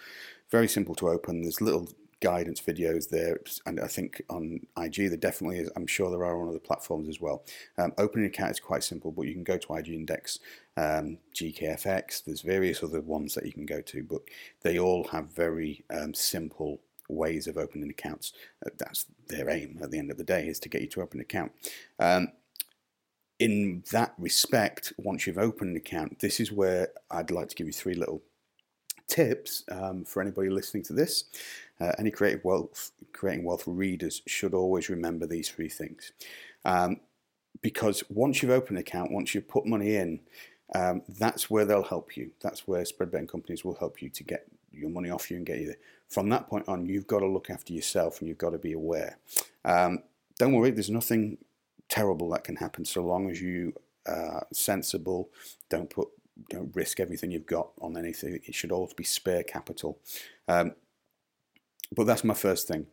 very 0.49 0.67
simple 0.67 0.95
to 0.95 1.09
open. 1.09 1.41
There's 1.41 1.61
little 1.61 1.89
guidance 2.23 2.61
videos 2.61 3.09
there, 3.09 3.37
and 3.65 3.81
I 3.81 3.87
think 3.87 4.23
on 4.29 4.61
IG 4.77 5.09
there 5.09 5.17
definitely 5.17 5.59
is. 5.59 5.69
I'm 5.75 5.85
sure 5.85 6.09
there 6.09 6.23
are 6.23 6.41
on 6.41 6.47
other 6.47 6.57
platforms 6.57 7.09
as 7.09 7.19
well. 7.19 7.43
Um, 7.77 7.91
opening 7.97 8.25
an 8.25 8.31
account 8.31 8.51
is 8.51 8.59
quite 8.61 8.83
simple, 8.83 9.11
but 9.11 9.23
you 9.23 9.33
can 9.33 9.43
go 9.43 9.57
to 9.57 9.75
IG 9.75 9.89
Index, 9.89 10.39
um, 10.77 11.17
GKFX. 11.35 12.23
There's 12.23 12.41
various 12.41 12.81
other 12.81 13.01
ones 13.01 13.35
that 13.35 13.45
you 13.45 13.51
can 13.51 13.65
go 13.65 13.81
to, 13.81 14.03
but 14.03 14.21
they 14.61 14.79
all 14.79 15.03
have 15.09 15.33
very 15.33 15.83
um, 15.93 16.13
simple 16.13 16.79
ways 17.09 17.45
of 17.47 17.57
opening 17.57 17.89
accounts. 17.89 18.31
Uh, 18.65 18.69
that's 18.77 19.05
their 19.27 19.49
aim 19.49 19.79
at 19.83 19.91
the 19.91 19.99
end 19.99 20.09
of 20.09 20.17
the 20.17 20.23
day 20.23 20.47
is 20.47 20.59
to 20.59 20.69
get 20.69 20.81
you 20.81 20.87
to 20.87 21.01
open 21.01 21.19
an 21.19 21.25
account. 21.25 21.51
Um, 21.99 22.29
in 23.37 23.83
that 23.91 24.13
respect, 24.17 24.93
once 24.97 25.27
you've 25.27 25.37
opened 25.37 25.71
an 25.71 25.77
account, 25.77 26.19
this 26.19 26.39
is 26.39 26.53
where 26.53 26.87
I'd 27.11 27.31
like 27.31 27.49
to 27.49 27.55
give 27.55 27.67
you 27.67 27.73
three 27.73 27.95
little 27.95 28.21
tips 29.13 29.63
um, 29.69 30.03
for 30.03 30.21
anybody 30.21 30.49
listening 30.49 30.83
to 30.83 30.93
this. 30.93 31.25
Uh, 31.79 31.91
any 31.99 32.09
creative 32.09 32.43
wealth, 32.43 32.91
creating 33.13 33.45
wealth 33.45 33.63
readers 33.67 34.23
should 34.25 34.55
always 34.55 34.89
remember 34.89 35.27
these 35.27 35.49
three 35.49 35.69
things. 35.69 36.11
Um, 36.65 36.99
because 37.61 38.03
once 38.09 38.41
you've 38.41 38.51
opened 38.51 38.77
an 38.77 38.81
account, 38.81 39.11
once 39.11 39.35
you've 39.35 39.47
put 39.47 39.67
money 39.67 39.95
in, 39.95 40.19
um, 40.73 41.03
that's 41.19 41.49
where 41.49 41.63
they'll 41.63 41.83
help 41.83 42.17
you. 42.17 42.31
That's 42.41 42.67
where 42.67 42.83
spread 42.85 43.11
betting 43.11 43.27
companies 43.27 43.63
will 43.63 43.75
help 43.75 44.01
you 44.01 44.09
to 44.09 44.23
get 44.23 44.47
your 44.71 44.89
money 44.89 45.11
off 45.11 45.29
you 45.29 45.37
and 45.37 45.45
get 45.45 45.59
you 45.59 45.67
there. 45.67 45.77
From 46.09 46.29
that 46.29 46.47
point 46.47 46.67
on, 46.67 46.87
you've 46.87 47.05
got 47.05 47.19
to 47.19 47.27
look 47.27 47.51
after 47.51 47.73
yourself 47.73 48.19
and 48.19 48.27
you've 48.27 48.39
got 48.39 48.51
to 48.51 48.57
be 48.57 48.73
aware. 48.73 49.19
Um, 49.63 49.99
don't 50.39 50.53
worry, 50.53 50.71
there's 50.71 50.89
nothing 50.89 51.37
terrible 51.87 52.29
that 52.29 52.43
can 52.43 52.55
happen 52.55 52.83
so 52.83 53.03
long 53.03 53.29
as 53.29 53.39
you 53.39 53.73
are 54.07 54.47
sensible, 54.51 55.29
don't 55.69 55.89
put 55.89 56.09
don't 56.49 56.75
risk 56.75 56.99
everything 56.99 57.31
you've 57.31 57.45
got 57.45 57.69
on 57.81 57.97
anything. 57.97 58.39
It 58.45 58.55
should 58.55 58.71
always 58.71 58.93
be 58.93 59.03
spare 59.03 59.43
capital. 59.43 59.99
Um, 60.47 60.73
but 61.95 62.05
that's 62.05 62.23
my 62.23 62.33
first 62.33 62.67
thing. 62.67 62.87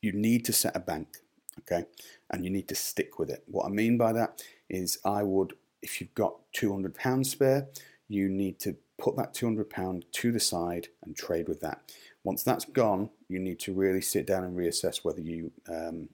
You 0.00 0.12
need 0.12 0.44
to 0.46 0.52
set 0.52 0.74
a 0.74 0.80
bank, 0.80 1.18
okay, 1.60 1.84
and 2.30 2.44
you 2.44 2.50
need 2.50 2.68
to 2.68 2.74
stick 2.74 3.18
with 3.18 3.28
it. 3.28 3.42
What 3.46 3.66
I 3.66 3.68
mean 3.68 3.98
by 3.98 4.14
that 4.14 4.42
is, 4.70 4.98
I 5.04 5.22
would, 5.22 5.52
if 5.82 6.00
you've 6.00 6.14
got 6.14 6.36
two 6.52 6.72
hundred 6.72 6.94
pounds 6.94 7.30
spare, 7.30 7.68
you 8.08 8.28
need 8.28 8.58
to 8.60 8.76
put 8.96 9.16
that 9.16 9.34
two 9.34 9.44
hundred 9.44 9.68
pound 9.68 10.06
to 10.12 10.32
the 10.32 10.40
side 10.40 10.88
and 11.04 11.14
trade 11.14 11.48
with 11.48 11.60
that. 11.60 11.92
Once 12.22 12.42
that's 12.42 12.64
gone, 12.64 13.10
you 13.28 13.38
need 13.38 13.60
to 13.60 13.74
really 13.74 14.00
sit 14.00 14.26
down 14.26 14.44
and 14.44 14.56
reassess 14.56 15.04
whether 15.04 15.20
you 15.20 15.52
um, 15.68 16.08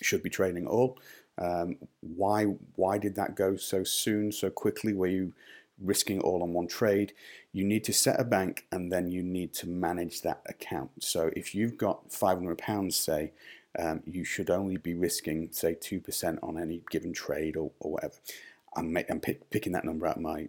should 0.00 0.22
be 0.22 0.30
trading 0.30 0.66
at 0.66 0.70
all. 0.70 0.96
Um, 1.38 1.76
why 2.00 2.44
why 2.76 2.98
did 2.98 3.14
that 3.16 3.36
go 3.36 3.56
so 3.56 3.84
soon, 3.84 4.32
so 4.32 4.50
quickly? 4.50 4.92
Were 4.92 5.06
you 5.06 5.32
risking 5.80 6.20
all 6.20 6.42
on 6.42 6.52
one 6.52 6.66
trade? 6.66 7.12
You 7.52 7.64
need 7.64 7.84
to 7.84 7.92
set 7.92 8.20
a 8.20 8.24
bank 8.24 8.66
and 8.72 8.92
then 8.92 9.08
you 9.08 9.22
need 9.22 9.54
to 9.54 9.68
manage 9.68 10.22
that 10.22 10.42
account. 10.46 10.90
So 11.00 11.30
if 11.36 11.54
you've 11.54 11.78
got 11.78 12.12
500 12.12 12.58
pounds, 12.58 12.96
say, 12.96 13.32
um, 13.78 14.02
you 14.04 14.24
should 14.24 14.50
only 14.50 14.76
be 14.76 14.94
risking 14.94 15.48
say 15.52 15.74
two 15.74 16.00
percent 16.00 16.38
on 16.42 16.58
any 16.58 16.82
given 16.90 17.12
trade 17.12 17.56
or, 17.56 17.70
or 17.80 17.92
whatever. 17.92 18.14
I'm, 18.76 18.96
I'm 19.08 19.20
pick, 19.20 19.50
picking 19.50 19.72
that 19.72 19.84
number 19.84 20.06
out 20.06 20.16
of 20.16 20.22
my 20.22 20.48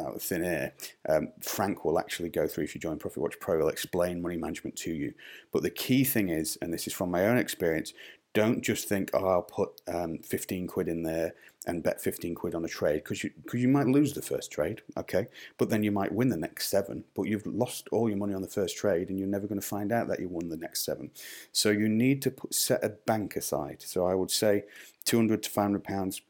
out 0.00 0.16
of 0.16 0.22
thin 0.22 0.44
air. 0.44 0.72
Um, 1.08 1.28
Frank 1.40 1.84
will 1.84 1.98
actually 1.98 2.28
go 2.28 2.46
through 2.46 2.64
if 2.64 2.74
you 2.74 2.80
join 2.80 2.98
Profit 2.98 3.22
Watch 3.22 3.38
Pro. 3.40 3.58
He'll 3.58 3.68
explain 3.68 4.20
money 4.20 4.36
management 4.36 4.76
to 4.78 4.92
you. 4.92 5.14
But 5.52 5.62
the 5.62 5.70
key 5.70 6.04
thing 6.04 6.30
is, 6.30 6.58
and 6.60 6.72
this 6.72 6.86
is 6.86 6.92
from 6.92 7.10
my 7.10 7.26
own 7.26 7.38
experience, 7.38 7.92
don't 8.34 8.62
just 8.62 8.88
think, 8.88 9.10
oh, 9.14 9.26
I'll 9.26 9.42
put 9.42 9.80
um, 9.86 10.18
15 10.18 10.66
quid 10.66 10.88
in 10.88 11.04
there 11.04 11.34
and 11.66 11.82
bet 11.82 12.00
15 12.00 12.34
quid 12.34 12.54
on 12.54 12.64
a 12.64 12.68
trade 12.68 12.96
because 12.96 13.22
you, 13.22 13.30
cause 13.46 13.60
you 13.60 13.68
might 13.68 13.86
lose 13.86 14.12
the 14.12 14.20
first 14.20 14.50
trade, 14.50 14.82
okay? 14.96 15.28
But 15.56 15.70
then 15.70 15.82
you 15.84 15.92
might 15.92 16.12
win 16.12 16.28
the 16.28 16.36
next 16.36 16.68
seven, 16.68 17.04
but 17.14 17.22
you've 17.22 17.46
lost 17.46 17.88
all 17.92 18.08
your 18.08 18.18
money 18.18 18.34
on 18.34 18.42
the 18.42 18.48
first 18.48 18.76
trade 18.76 19.08
and 19.08 19.18
you're 19.18 19.28
never 19.28 19.46
going 19.46 19.60
to 19.60 19.66
find 19.66 19.92
out 19.92 20.08
that 20.08 20.20
you 20.20 20.28
won 20.28 20.48
the 20.48 20.56
next 20.56 20.84
seven. 20.84 21.10
So 21.52 21.70
you 21.70 21.88
need 21.88 22.20
to 22.22 22.32
put, 22.32 22.52
set 22.52 22.84
a 22.84 22.90
bank 22.90 23.36
aside. 23.36 23.80
So 23.80 24.04
I 24.06 24.14
would 24.14 24.32
say 24.32 24.64
200 25.04 25.44
to 25.44 25.50
500 25.50 25.84
pounds 25.84 26.20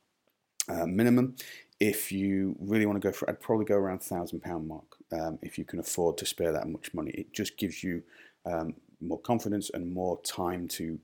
uh, 0.69 0.87
minimum. 0.87 1.37
If 1.81 2.13
you 2.13 2.55
really 2.61 2.87
want 2.87 3.01
to 3.01 3.09
go 3.09 3.13
for, 3.13 3.29
I'd 3.29 3.41
probably 3.41 3.65
go 3.65 3.77
around 3.77 4.01
thousand 4.01 4.41
pound 4.41 4.69
mark 4.69 4.97
um, 5.13 5.39
if 5.43 5.59
you 5.59 5.65
can 5.65 5.81
afford 5.81 6.19
to 6.19 6.27
spare 6.27 6.53
that 6.53 6.69
much 6.69 6.95
money. 6.95 7.11
It 7.13 7.33
just 7.33 7.57
gives 7.57 7.83
you 7.83 8.03
um, 8.47 8.75
more 9.01 9.21
confidence 9.21 9.71
and 9.75 9.93
more 9.93 10.21
time 10.23 10.69
to 10.69 10.99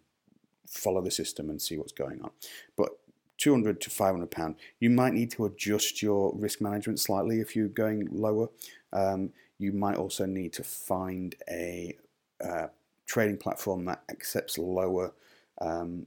follow 0.71 1.03
the 1.03 1.11
system 1.11 1.51
and 1.51 1.61
see 1.61 1.77
what's 1.77 1.93
going 1.93 2.23
on. 2.23 2.31
But 2.77 2.91
200 3.39 3.81
to 3.81 3.91
500 3.91 4.31
pound, 4.31 4.57
you 4.79 4.91
might 4.91 5.13
need 5.13 5.31
to 5.33 5.47
adjust 5.47 6.03
your 6.03 6.33
risk 6.37 6.61
management 6.61 7.01
slightly 7.01 7.41
if 7.41 7.57
you're 7.57 7.69
going 7.69 8.09
lower. 8.11 8.49
Um, 8.93 9.33
you 9.59 9.73
might 9.73 9.97
also 9.97 10.27
need 10.27 10.53
to 10.55 10.65
find 10.65 11.35
a 11.51 11.97
uh, 12.43 12.69
trading 13.07 13.37
platform 13.37 13.85
that 13.87 14.03
accepts 14.11 14.57
lower 14.57 15.13
um, 15.61 16.07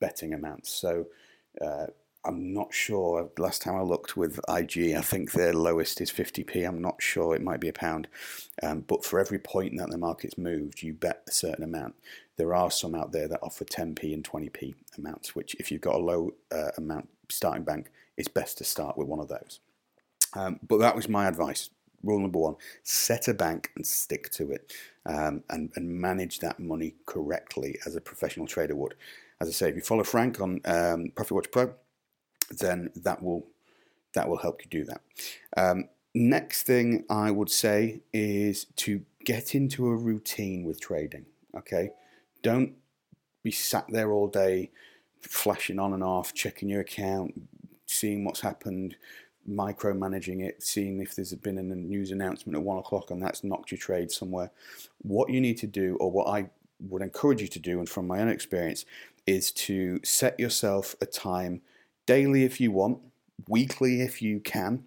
betting 0.00 0.34
amounts. 0.34 0.70
So 0.70 1.06
uh, 1.60 1.86
I'm 2.24 2.52
not 2.52 2.72
sure. 2.72 3.30
Last 3.38 3.62
time 3.62 3.74
I 3.74 3.82
looked 3.82 4.16
with 4.16 4.38
IG, 4.48 4.94
I 4.94 5.00
think 5.00 5.32
their 5.32 5.52
lowest 5.52 6.00
is 6.00 6.10
50p. 6.10 6.66
I'm 6.66 6.80
not 6.80 7.02
sure. 7.02 7.34
It 7.34 7.42
might 7.42 7.60
be 7.60 7.68
a 7.68 7.72
pound. 7.72 8.08
Um, 8.62 8.80
but 8.80 9.04
for 9.04 9.18
every 9.18 9.38
point 9.38 9.76
that 9.78 9.90
the 9.90 9.98
market's 9.98 10.38
moved, 10.38 10.82
you 10.82 10.94
bet 10.94 11.22
a 11.26 11.32
certain 11.32 11.64
amount. 11.64 11.96
There 12.36 12.54
are 12.54 12.70
some 12.70 12.94
out 12.94 13.12
there 13.12 13.28
that 13.28 13.40
offer 13.42 13.64
10p 13.64 14.14
and 14.14 14.24
20p 14.24 14.74
amounts, 14.98 15.34
which 15.34 15.54
if 15.56 15.70
you've 15.70 15.80
got 15.80 15.96
a 15.96 15.98
low 15.98 16.32
uh, 16.50 16.70
amount 16.76 17.08
starting 17.28 17.64
bank, 17.64 17.90
it's 18.16 18.28
best 18.28 18.58
to 18.58 18.64
start 18.64 18.96
with 18.96 19.08
one 19.08 19.20
of 19.20 19.28
those. 19.28 19.60
Um, 20.34 20.58
but 20.66 20.78
that 20.78 20.96
was 20.96 21.08
my 21.08 21.26
advice. 21.26 21.70
Rule 22.02 22.20
number 22.20 22.38
one 22.38 22.56
set 22.82 23.28
a 23.28 23.34
bank 23.34 23.70
and 23.76 23.86
stick 23.86 24.28
to 24.30 24.50
it 24.50 24.72
um, 25.06 25.44
and, 25.50 25.70
and 25.76 25.88
manage 25.88 26.40
that 26.40 26.58
money 26.58 26.94
correctly 27.06 27.78
as 27.86 27.94
a 27.94 28.00
professional 28.00 28.46
trader 28.46 28.74
would. 28.74 28.94
As 29.40 29.48
I 29.48 29.52
say, 29.52 29.68
if 29.68 29.76
you 29.76 29.82
follow 29.82 30.04
Frank 30.04 30.40
on 30.40 30.60
um, 30.64 31.12
Profit 31.14 31.32
Watch 31.32 31.50
Pro, 31.50 31.74
then 32.50 32.90
that 32.96 33.22
will 33.22 33.46
that 34.14 34.28
will 34.28 34.38
help 34.38 34.62
you 34.62 34.70
do 34.70 34.84
that. 34.84 35.00
Um, 35.56 35.88
next 36.14 36.64
thing 36.64 37.04
I 37.08 37.30
would 37.30 37.50
say 37.50 38.02
is 38.12 38.66
to 38.76 39.02
get 39.24 39.54
into 39.54 39.88
a 39.88 39.96
routine 39.96 40.64
with 40.64 40.80
trading. 40.80 41.26
Okay, 41.56 41.90
don't 42.42 42.74
be 43.42 43.50
sat 43.50 43.86
there 43.88 44.12
all 44.12 44.28
day 44.28 44.70
flashing 45.20 45.78
on 45.78 45.94
and 45.94 46.02
off, 46.02 46.34
checking 46.34 46.68
your 46.68 46.80
account, 46.80 47.40
seeing 47.86 48.24
what's 48.24 48.40
happened, 48.40 48.96
micromanaging 49.48 50.44
it, 50.44 50.62
seeing 50.62 51.00
if 51.00 51.14
there's 51.14 51.34
been 51.34 51.58
a 51.58 51.62
news 51.62 52.10
announcement 52.10 52.56
at 52.56 52.62
one 52.62 52.78
o'clock 52.78 53.10
and 53.10 53.22
that's 53.22 53.44
knocked 53.44 53.70
your 53.70 53.78
trade 53.78 54.10
somewhere. 54.10 54.50
What 54.98 55.30
you 55.30 55.40
need 55.40 55.58
to 55.58 55.66
do, 55.66 55.96
or 55.96 56.10
what 56.10 56.28
I 56.28 56.50
would 56.88 57.02
encourage 57.02 57.40
you 57.40 57.48
to 57.48 57.58
do, 57.58 57.78
and 57.78 57.88
from 57.88 58.06
my 58.06 58.20
own 58.20 58.28
experience, 58.28 58.84
is 59.26 59.52
to 59.52 60.00
set 60.02 60.38
yourself 60.38 60.96
a 61.00 61.06
time 61.06 61.62
daily 62.06 62.44
if 62.44 62.60
you 62.60 62.72
want, 62.72 62.98
weekly 63.48 64.00
if 64.00 64.20
you 64.20 64.40
can. 64.40 64.84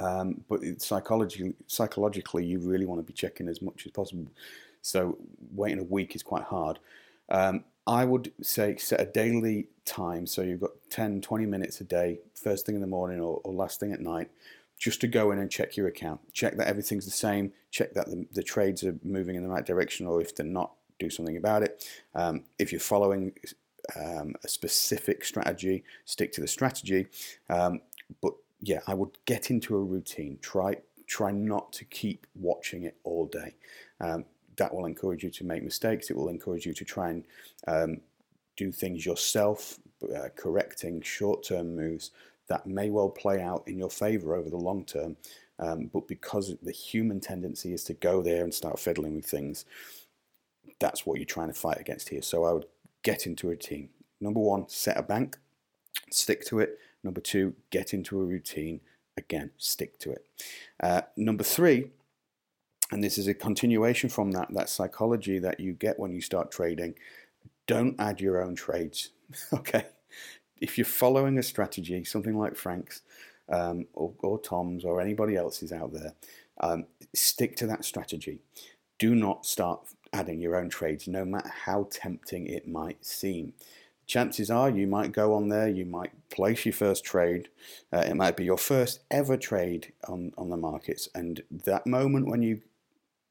Um, 0.00 0.44
but 0.48 0.60
psychologically, 0.80 1.54
psychologically, 1.66 2.44
you 2.44 2.58
really 2.58 2.86
want 2.86 3.00
to 3.00 3.06
be 3.06 3.12
checking 3.12 3.48
as 3.48 3.62
much 3.62 3.86
as 3.86 3.92
possible. 3.92 4.26
So 4.84 5.16
waiting 5.54 5.78
a 5.78 5.84
week 5.84 6.14
is 6.14 6.22
quite 6.22 6.42
hard. 6.42 6.78
Um, 7.30 7.64
I 7.86 8.04
would 8.04 8.32
say 8.42 8.76
set 8.76 9.00
a 9.00 9.06
daily 9.06 9.68
time. 9.86 10.26
So 10.26 10.42
you've 10.42 10.60
got 10.60 10.72
10, 10.90 11.22
20 11.22 11.46
minutes 11.46 11.80
a 11.80 11.84
day, 11.84 12.20
first 12.34 12.66
thing 12.66 12.74
in 12.74 12.82
the 12.82 12.86
morning 12.86 13.18
or, 13.18 13.40
or 13.44 13.54
last 13.54 13.80
thing 13.80 13.92
at 13.92 14.00
night, 14.00 14.30
just 14.78 15.00
to 15.00 15.06
go 15.06 15.30
in 15.30 15.38
and 15.38 15.50
check 15.50 15.76
your 15.76 15.86
account. 15.86 16.20
Check 16.34 16.58
that 16.58 16.68
everything's 16.68 17.06
the 17.06 17.10
same. 17.10 17.50
Check 17.70 17.94
that 17.94 18.06
the, 18.06 18.26
the 18.32 18.42
trades 18.42 18.84
are 18.84 18.96
moving 19.02 19.36
in 19.36 19.42
the 19.42 19.48
right 19.48 19.64
direction, 19.64 20.06
or 20.06 20.20
if 20.20 20.36
they're 20.36 20.44
not, 20.44 20.72
do 20.98 21.08
something 21.08 21.38
about 21.38 21.62
it. 21.62 21.88
Um, 22.14 22.44
if 22.58 22.70
you're 22.70 22.80
following 22.80 23.32
um, 23.96 24.34
a 24.44 24.48
specific 24.48 25.24
strategy, 25.24 25.82
stick 26.04 26.30
to 26.32 26.42
the 26.42 26.48
strategy. 26.48 27.06
Um, 27.48 27.80
but 28.20 28.34
yeah, 28.60 28.80
I 28.86 28.92
would 28.92 29.16
get 29.24 29.50
into 29.50 29.76
a 29.76 29.82
routine. 29.82 30.38
Try 30.42 30.76
try 31.06 31.30
not 31.30 31.72
to 31.72 31.84
keep 31.84 32.26
watching 32.34 32.84
it 32.84 32.96
all 33.04 33.26
day. 33.26 33.54
Um, 34.00 34.24
that 34.56 34.74
will 34.74 34.86
encourage 34.86 35.22
you 35.24 35.30
to 35.30 35.44
make 35.44 35.62
mistakes. 35.62 36.10
It 36.10 36.16
will 36.16 36.28
encourage 36.28 36.66
you 36.66 36.74
to 36.74 36.84
try 36.84 37.10
and 37.10 37.24
um, 37.66 38.00
do 38.56 38.70
things 38.70 39.04
yourself, 39.04 39.78
uh, 40.14 40.28
correcting 40.36 41.02
short-term 41.02 41.74
moves 41.74 42.10
that 42.48 42.66
may 42.66 42.90
well 42.90 43.08
play 43.08 43.40
out 43.40 43.66
in 43.66 43.78
your 43.78 43.90
favor 43.90 44.34
over 44.34 44.50
the 44.50 44.56
long 44.56 44.84
term. 44.84 45.16
Um, 45.58 45.90
but 45.92 46.08
because 46.08 46.54
the 46.62 46.72
human 46.72 47.20
tendency 47.20 47.72
is 47.72 47.84
to 47.84 47.94
go 47.94 48.22
there 48.22 48.42
and 48.44 48.52
start 48.52 48.78
fiddling 48.78 49.16
with 49.16 49.26
things, 49.26 49.64
that's 50.80 51.06
what 51.06 51.18
you're 51.18 51.24
trying 51.24 51.48
to 51.48 51.54
fight 51.54 51.80
against 51.80 52.08
here. 52.08 52.22
So 52.22 52.44
I 52.44 52.52
would 52.52 52.66
get 53.02 53.26
into 53.26 53.46
a 53.46 53.50
routine. 53.50 53.88
Number 54.20 54.40
one, 54.40 54.68
set 54.68 54.96
a 54.96 55.02
bank, 55.02 55.38
stick 56.10 56.44
to 56.46 56.58
it. 56.58 56.78
Number 57.02 57.20
two, 57.20 57.54
get 57.70 57.94
into 57.94 58.20
a 58.20 58.24
routine. 58.24 58.80
Again, 59.16 59.50
stick 59.58 59.98
to 60.00 60.10
it. 60.10 60.26
Uh, 60.82 61.02
number 61.16 61.44
three, 61.44 61.90
and 62.90 63.02
this 63.02 63.18
is 63.18 63.26
a 63.26 63.34
continuation 63.34 64.08
from 64.08 64.30
that 64.32 64.48
that 64.52 64.68
psychology 64.68 65.38
that 65.38 65.60
you 65.60 65.72
get 65.72 65.98
when 65.98 66.12
you 66.12 66.20
start 66.20 66.50
trading 66.50 66.94
don't 67.66 67.96
add 67.98 68.20
your 68.20 68.42
own 68.42 68.54
trades 68.54 69.10
okay 69.52 69.86
if 70.60 70.78
you're 70.78 70.84
following 70.84 71.38
a 71.38 71.42
strategy 71.42 72.04
something 72.04 72.38
like 72.38 72.56
frank's 72.56 73.02
um, 73.50 73.86
or, 73.92 74.14
or, 74.20 74.40
tom's 74.40 74.86
or 74.86 75.02
anybody 75.02 75.36
else's 75.36 75.70
out 75.70 75.92
there 75.92 76.14
um, 76.60 76.86
stick 77.14 77.56
to 77.56 77.66
that 77.66 77.84
strategy 77.84 78.38
do 78.98 79.14
not 79.14 79.44
start 79.44 79.80
adding 80.14 80.40
your 80.40 80.56
own 80.56 80.70
trades 80.70 81.06
no 81.06 81.24
matter 81.24 81.52
how 81.64 81.86
tempting 81.90 82.46
it 82.46 82.66
might 82.66 83.04
seem 83.04 83.52
chances 84.06 84.50
are 84.50 84.70
you 84.70 84.86
might 84.86 85.12
go 85.12 85.34
on 85.34 85.48
there, 85.48 85.68
you 85.68 85.84
might 85.84 86.12
place 86.30 86.64
your 86.64 86.72
first 86.72 87.04
trade. 87.04 87.48
Uh, 87.92 88.04
it 88.06 88.14
might 88.14 88.36
be 88.36 88.44
your 88.44 88.58
first 88.58 89.00
ever 89.10 89.36
trade 89.36 89.92
on, 90.08 90.32
on 90.36 90.50
the 90.50 90.56
markets. 90.56 91.08
And 91.14 91.42
that 91.50 91.86
moment 91.86 92.28
when 92.28 92.42
you 92.42 92.60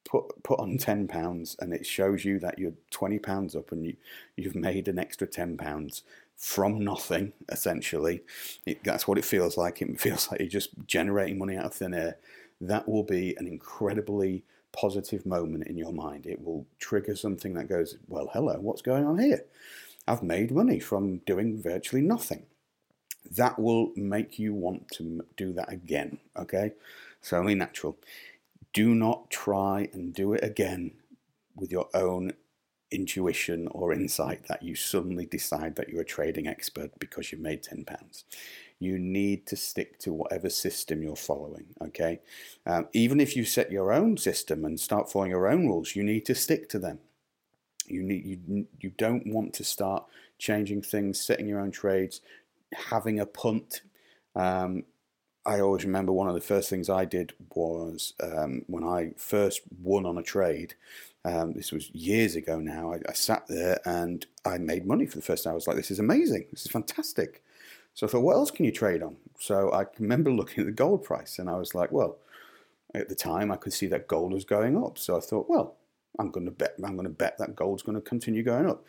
put 0.06 0.44
put 0.44 0.60
on 0.60 0.78
ten 0.78 1.08
pounds 1.08 1.56
and 1.60 1.74
it 1.74 1.86
shows 1.86 2.26
you 2.26 2.40
that 2.40 2.60
you're 2.60 2.74
twenty 2.92 3.20
pounds 3.20 3.56
up 3.56 3.72
and 3.72 3.86
you 3.86 3.96
you've 4.36 4.56
made 4.56 4.88
an 4.88 5.00
extra 5.00 5.28
ten 5.28 5.58
pounds 5.58 6.04
from 6.36 6.84
nothing 6.84 7.34
essentially. 7.50 8.22
It, 8.66 8.84
that's 8.84 9.08
what 9.08 9.18
it 9.18 9.26
feels 9.26 9.58
like. 9.58 9.82
It 9.82 10.00
feels 10.00 10.30
like 10.30 10.40
you're 10.40 10.50
just 10.50 10.72
generating 10.86 11.38
money 11.38 11.58
out 11.58 11.66
of 11.66 11.74
thin 11.74 11.94
air. 11.94 12.18
That 12.62 12.88
will 12.88 13.04
be 13.04 13.36
an 13.38 13.48
incredibly 13.48 14.44
positive 14.72 15.26
moment 15.26 15.68
in 15.68 15.78
your 15.78 15.94
mind. 15.94 16.26
It 16.26 16.44
will 16.44 16.66
trigger 16.80 17.16
something 17.16 17.54
that 17.54 17.70
goes, 17.70 17.98
well, 18.08 18.30
hello, 18.34 18.58
what's 18.60 18.82
going 18.82 19.06
on 19.06 19.20
here? 19.20 19.46
I've 20.08 20.24
made 20.24 20.52
money 20.52 20.80
from 20.80 21.18
doing 21.20 21.62
virtually 21.62 22.02
nothing. 22.02 22.44
That 23.32 23.58
will 23.58 23.94
make 23.96 24.38
you 24.38 24.54
want 24.54 24.90
to 24.94 25.24
do 25.38 25.54
that 25.54 25.72
again. 25.72 26.18
Okay, 26.38 26.74
so 27.22 27.38
only 27.38 27.56
natural 27.56 27.98
do 28.74 28.96
not 28.96 29.30
try 29.30 29.88
and 29.94 30.14
do 30.14 30.34
it 30.34 30.44
again 30.44 30.92
with 31.56 31.72
your 31.72 31.88
own 31.94 32.34
intuition 32.94 33.68
or 33.72 33.92
insight 33.92 34.48
that 34.48 34.62
you 34.62 34.76
suddenly 34.76 35.26
decide 35.26 35.76
that 35.76 35.90
you're 35.90 36.02
a 36.02 36.06
trading 36.06 36.48
expert 36.48 36.92
because 37.00 37.32
you've 37.32 37.42
made 37.42 37.64
10 37.64 37.86
pounds. 37.86 38.26
You 38.80 39.00
need 39.00 39.48
to 39.48 39.56
stick 39.56 39.98
to 40.00 40.14
whatever 40.14 40.50
system 40.50 41.02
you're 41.02 41.16
following, 41.16 41.66
okay? 41.82 42.20
Um, 42.66 42.88
even 42.94 43.20
if 43.20 43.36
you 43.36 43.46
set 43.46 43.72
your 43.72 43.92
own 43.92 44.18
system 44.18 44.64
and 44.66 44.80
start 44.80 45.12
following 45.12 45.32
your 45.32 45.48
own 45.48 45.68
rules, 45.68 45.96
you 45.96 46.04
need 46.04 46.26
to 46.26 46.36
stick 46.36 46.70
to 46.70 46.80
them. 46.80 47.00
You 47.86 48.02
need 48.04 48.26
you 48.48 48.68
you 48.80 48.92
don't 48.98 49.28
want 49.28 49.54
to 49.56 49.64
start 49.64 50.06
changing 50.38 50.84
things, 50.84 51.20
setting 51.20 51.48
your 51.48 51.60
own 51.60 51.72
trades, 51.72 52.22
having 52.74 53.20
a 53.20 53.26
punt. 53.26 53.82
Um, 54.36 54.84
I 55.46 55.60
always 55.60 55.84
remember 55.84 56.12
one 56.12 56.28
of 56.28 56.36
the 56.36 56.42
first 56.42 56.70
things 56.70 56.90
I 56.90 57.06
did 57.06 57.34
was 57.54 58.14
um, 58.22 58.64
when 58.68 58.84
I 58.84 59.12
first 59.18 59.62
won 59.82 60.06
on 60.06 60.18
a 60.18 60.24
trade. 60.24 60.76
Um, 61.26 61.54
this 61.54 61.72
was 61.72 61.90
years 61.92 62.36
ago 62.36 62.60
now. 62.60 62.94
I, 62.94 63.00
I, 63.08 63.14
sat 63.14 63.48
there 63.48 63.80
and 63.86 64.26
I 64.46 64.58
made 64.58 64.86
money 64.86 65.06
for 65.06 65.18
the 65.18 65.24
first 65.24 65.44
time. 65.44 65.52
I 65.52 65.56
was 65.56 65.68
like, 65.68 65.78
this 65.78 65.92
is 65.92 66.00
amazing. 66.00 66.48
This 66.52 66.66
is 66.66 66.72
fantastic. 66.72 67.42
So 67.94 68.08
I 68.08 68.10
thought, 68.10 68.24
what 68.24 68.36
else 68.36 68.52
can 68.52 68.66
you 68.66 68.72
trade 68.72 69.04
on? 69.04 69.16
So 69.40 69.72
I 69.72 69.86
remember 70.00 70.32
looking 70.32 70.62
at 70.62 70.66
the 70.66 70.72
gold 70.72 71.04
price 71.04 71.40
and 71.40 71.50
I 71.50 71.56
was 71.56 71.76
like, 71.76 71.92
well, 71.92 72.18
at 72.94 73.10
the 73.10 73.16
time 73.16 73.52
I 73.52 73.56
could 73.56 73.74
see 73.74 73.88
that 73.88 74.08
gold 74.08 74.34
was 74.34 74.46
going 74.46 74.78
up. 74.78 74.98
So 74.98 75.18
I 75.18 75.20
thought, 75.20 75.50
well, 75.50 75.76
I'm 76.20 76.30
going 76.30 76.46
to 76.46 76.52
bet. 76.52 76.76
I'm 76.84 76.96
going 76.96 77.08
to 77.08 77.10
bet 77.10 77.38
that 77.38 77.56
gold's 77.56 77.84
going 77.84 77.96
to 77.96 78.02
continue 78.02 78.44
going 78.44 78.70
up. 78.70 78.84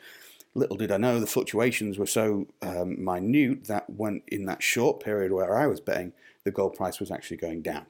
Little 0.54 0.76
did 0.76 0.92
I 0.92 0.96
know 0.96 1.18
the 1.18 1.26
fluctuations 1.26 1.98
were 1.98 2.06
so 2.06 2.46
um, 2.62 3.02
minute 3.04 3.64
that 3.66 3.90
when 3.90 4.22
in 4.28 4.46
that 4.46 4.62
short 4.62 5.00
period 5.00 5.32
where 5.32 5.56
I 5.56 5.66
was 5.66 5.80
betting, 5.80 6.12
the 6.44 6.50
gold 6.50 6.74
price 6.74 7.00
was 7.00 7.10
actually 7.10 7.38
going 7.38 7.62
down, 7.62 7.86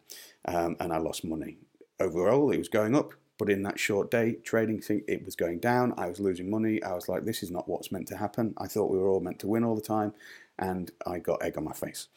um, 0.47 0.77
and 0.81 0.93
I 0.93 0.99
lost 0.99 1.25
money. 1.25 1.59
Overall, 2.01 2.51
it 2.51 2.59
was 2.59 2.69
going 2.69 2.97
up, 2.97 3.13
but 3.39 3.51
in 3.51 3.63
that 3.65 3.79
short 3.79 4.11
day 4.11 4.37
trading 4.45 4.81
thing, 4.81 5.03
it 5.07 5.25
was 5.25 5.37
going 5.37 5.59
down. 5.59 5.95
I 5.99 6.07
was 6.09 6.21
losing 6.21 6.51
money. 6.51 6.83
I 6.83 6.95
was 6.95 7.09
like, 7.09 7.25
this 7.25 7.43
is 7.43 7.51
not 7.51 7.69
what's 7.69 7.93
meant 7.93 8.09
to 8.09 8.17
happen. 8.17 8.55
I 8.59 8.67
thought 8.67 8.91
we 8.91 8.99
were 8.99 9.09
all 9.09 9.21
meant 9.21 9.41
to 9.41 9.49
win 9.49 9.65
all 9.65 9.75
the 9.75 9.83
time, 9.83 10.15
and 10.59 10.91
I 11.07 11.19
got 11.19 11.43
egg 11.43 11.59
on 11.59 11.65
my 11.65 11.73
face. 11.73 12.09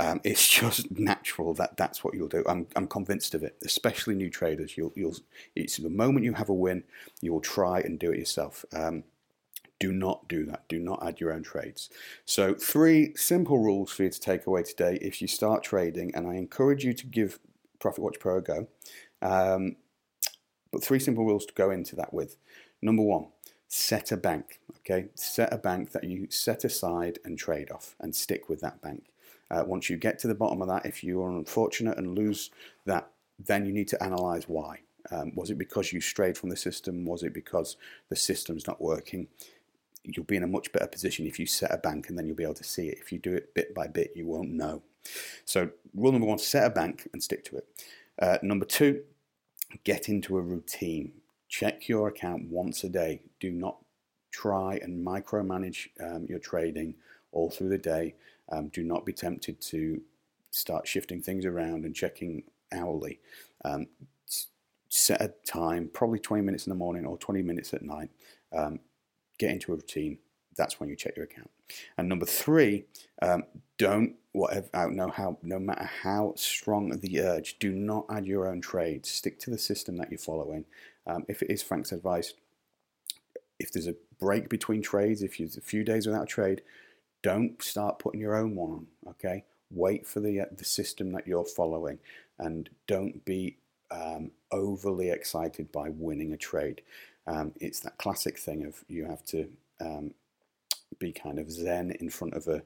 Um, 0.00 0.20
it's 0.24 0.48
just 0.48 0.90
natural 0.90 1.54
that 1.54 1.76
that's 1.76 2.02
what 2.02 2.14
you'll 2.14 2.28
do. 2.28 2.42
I'm, 2.48 2.66
I'm 2.74 2.88
convinced 2.88 3.34
of 3.34 3.42
it, 3.42 3.56
especially 3.64 4.14
new 4.14 4.30
traders. 4.30 4.76
You'll, 4.76 4.92
you'll, 4.96 5.16
it's 5.54 5.76
the 5.76 5.90
moment 5.90 6.24
you 6.24 6.34
have 6.34 6.48
a 6.48 6.54
win, 6.54 6.84
you'll 7.20 7.40
try 7.40 7.80
and 7.80 7.98
do 7.98 8.10
it 8.10 8.18
yourself. 8.18 8.64
Um, 8.72 9.04
do 9.82 9.92
not 9.92 10.28
do 10.28 10.44
that. 10.44 10.68
Do 10.68 10.78
not 10.78 11.04
add 11.04 11.18
your 11.18 11.32
own 11.32 11.42
trades. 11.42 11.90
So, 12.24 12.54
three 12.54 13.14
simple 13.16 13.58
rules 13.58 13.90
for 13.90 14.04
you 14.04 14.10
to 14.10 14.20
take 14.20 14.46
away 14.46 14.62
today 14.62 14.96
if 15.02 15.20
you 15.20 15.26
start 15.26 15.64
trading, 15.64 16.14
and 16.14 16.24
I 16.24 16.34
encourage 16.34 16.84
you 16.84 16.94
to 16.94 17.06
give 17.06 17.40
Profit 17.80 18.04
Watch 18.04 18.20
Pro 18.20 18.36
a 18.36 18.40
go. 18.40 18.68
Um, 19.20 19.74
but 20.70 20.84
three 20.84 21.00
simple 21.00 21.24
rules 21.24 21.46
to 21.46 21.54
go 21.54 21.72
into 21.72 21.96
that 21.96 22.14
with. 22.14 22.36
Number 22.80 23.02
one, 23.02 23.26
set 23.66 24.12
a 24.12 24.16
bank. 24.16 24.60
Okay, 24.78 25.08
set 25.16 25.52
a 25.52 25.58
bank 25.58 25.90
that 25.90 26.04
you 26.04 26.28
set 26.30 26.62
aside 26.62 27.18
and 27.24 27.36
trade 27.36 27.72
off, 27.72 27.96
and 27.98 28.14
stick 28.14 28.48
with 28.48 28.60
that 28.60 28.80
bank. 28.80 29.06
Uh, 29.50 29.64
once 29.66 29.90
you 29.90 29.96
get 29.96 30.20
to 30.20 30.28
the 30.28 30.34
bottom 30.36 30.62
of 30.62 30.68
that, 30.68 30.86
if 30.86 31.02
you 31.02 31.20
are 31.24 31.30
unfortunate 31.30 31.98
and 31.98 32.16
lose 32.16 32.52
that, 32.84 33.10
then 33.36 33.66
you 33.66 33.72
need 33.72 33.88
to 33.88 34.00
analyze 34.00 34.44
why. 34.48 34.78
Um, 35.10 35.32
was 35.34 35.50
it 35.50 35.58
because 35.58 35.92
you 35.92 36.00
strayed 36.00 36.38
from 36.38 36.50
the 36.50 36.56
system? 36.56 37.04
Was 37.04 37.24
it 37.24 37.34
because 37.34 37.76
the 38.08 38.14
system's 38.14 38.68
not 38.68 38.80
working? 38.80 39.26
You'll 40.04 40.24
be 40.24 40.36
in 40.36 40.42
a 40.42 40.48
much 40.48 40.72
better 40.72 40.86
position 40.86 41.26
if 41.26 41.38
you 41.38 41.46
set 41.46 41.72
a 41.72 41.78
bank 41.78 42.08
and 42.08 42.18
then 42.18 42.26
you'll 42.26 42.36
be 42.36 42.42
able 42.42 42.54
to 42.54 42.64
see 42.64 42.88
it. 42.88 42.98
If 42.98 43.12
you 43.12 43.18
do 43.18 43.34
it 43.34 43.54
bit 43.54 43.74
by 43.74 43.86
bit, 43.86 44.12
you 44.16 44.26
won't 44.26 44.50
know. 44.50 44.82
So, 45.44 45.70
rule 45.94 46.12
number 46.12 46.26
one 46.26 46.38
set 46.38 46.66
a 46.66 46.70
bank 46.70 47.08
and 47.12 47.22
stick 47.22 47.44
to 47.46 47.56
it. 47.56 47.66
Uh, 48.20 48.38
number 48.42 48.64
two, 48.64 49.02
get 49.84 50.08
into 50.08 50.38
a 50.38 50.40
routine. 50.40 51.12
Check 51.48 51.88
your 51.88 52.08
account 52.08 52.48
once 52.48 52.84
a 52.84 52.88
day. 52.88 53.20
Do 53.40 53.50
not 53.50 53.76
try 54.30 54.80
and 54.82 55.06
micromanage 55.06 55.88
um, 56.00 56.26
your 56.28 56.38
trading 56.38 56.94
all 57.32 57.50
through 57.50 57.68
the 57.68 57.78
day. 57.78 58.14
Um, 58.50 58.68
do 58.68 58.82
not 58.82 59.06
be 59.06 59.12
tempted 59.12 59.60
to 59.60 60.00
start 60.50 60.86
shifting 60.86 61.20
things 61.20 61.44
around 61.44 61.84
and 61.84 61.94
checking 61.94 62.42
hourly. 62.72 63.20
Um, 63.64 63.86
set 64.88 65.22
a 65.22 65.32
time, 65.46 65.90
probably 65.92 66.18
20 66.18 66.42
minutes 66.42 66.66
in 66.66 66.70
the 66.70 66.76
morning 66.76 67.06
or 67.06 67.16
20 67.16 67.42
minutes 67.42 67.72
at 67.72 67.82
night. 67.82 68.10
Um, 68.54 68.78
get 69.38 69.50
into 69.50 69.72
a 69.72 69.76
routine. 69.76 70.18
That's 70.56 70.78
when 70.78 70.88
you 70.88 70.96
check 70.96 71.16
your 71.16 71.24
account. 71.24 71.50
And 71.96 72.08
number 72.08 72.26
three, 72.26 72.84
um, 73.22 73.44
don't 73.78 74.16
whatever 74.32 74.68
out 74.74 74.92
know 74.92 75.08
how 75.08 75.38
no 75.42 75.58
matter 75.58 75.88
how 76.02 76.34
strong 76.36 76.90
the 76.90 77.20
urge, 77.20 77.58
do 77.58 77.72
not 77.72 78.06
add 78.10 78.26
your 78.26 78.46
own 78.46 78.60
trades. 78.60 79.10
Stick 79.10 79.38
to 79.40 79.50
the 79.50 79.58
system 79.58 79.96
that 79.96 80.10
you're 80.10 80.18
following. 80.18 80.64
Um, 81.06 81.24
if 81.28 81.42
it 81.42 81.50
is 81.50 81.62
Frank's 81.62 81.92
advice, 81.92 82.34
if 83.58 83.72
there's 83.72 83.88
a 83.88 83.96
break 84.18 84.48
between 84.48 84.82
trades, 84.82 85.22
if 85.22 85.38
you're 85.38 85.48
a 85.56 85.60
few 85.60 85.84
days 85.84 86.06
without 86.06 86.24
a 86.24 86.26
trade, 86.26 86.62
don't 87.22 87.62
start 87.62 87.98
putting 87.98 88.20
your 88.20 88.36
own 88.36 88.54
one 88.54 88.70
on. 88.70 88.86
Okay, 89.08 89.44
wait 89.70 90.06
for 90.06 90.20
the 90.20 90.40
uh, 90.40 90.44
the 90.56 90.64
system 90.64 91.12
that 91.12 91.26
you're 91.26 91.44
following, 91.44 91.98
and 92.38 92.68
don't 92.86 93.24
be 93.24 93.58
um, 93.90 94.30
overly 94.50 95.10
excited 95.10 95.70
by 95.72 95.88
winning 95.90 96.32
a 96.32 96.36
trade. 96.36 96.82
Um, 97.26 97.52
it's 97.60 97.80
that 97.80 97.98
classic 97.98 98.38
thing 98.38 98.64
of 98.64 98.84
you 98.88 99.04
have 99.06 99.24
to 99.26 99.48
um, 99.80 100.14
be 100.98 101.12
kind 101.12 101.38
of 101.38 101.50
zen 101.50 101.92
in 102.00 102.10
front 102.10 102.34
of 102.34 102.46
a, 102.48 102.62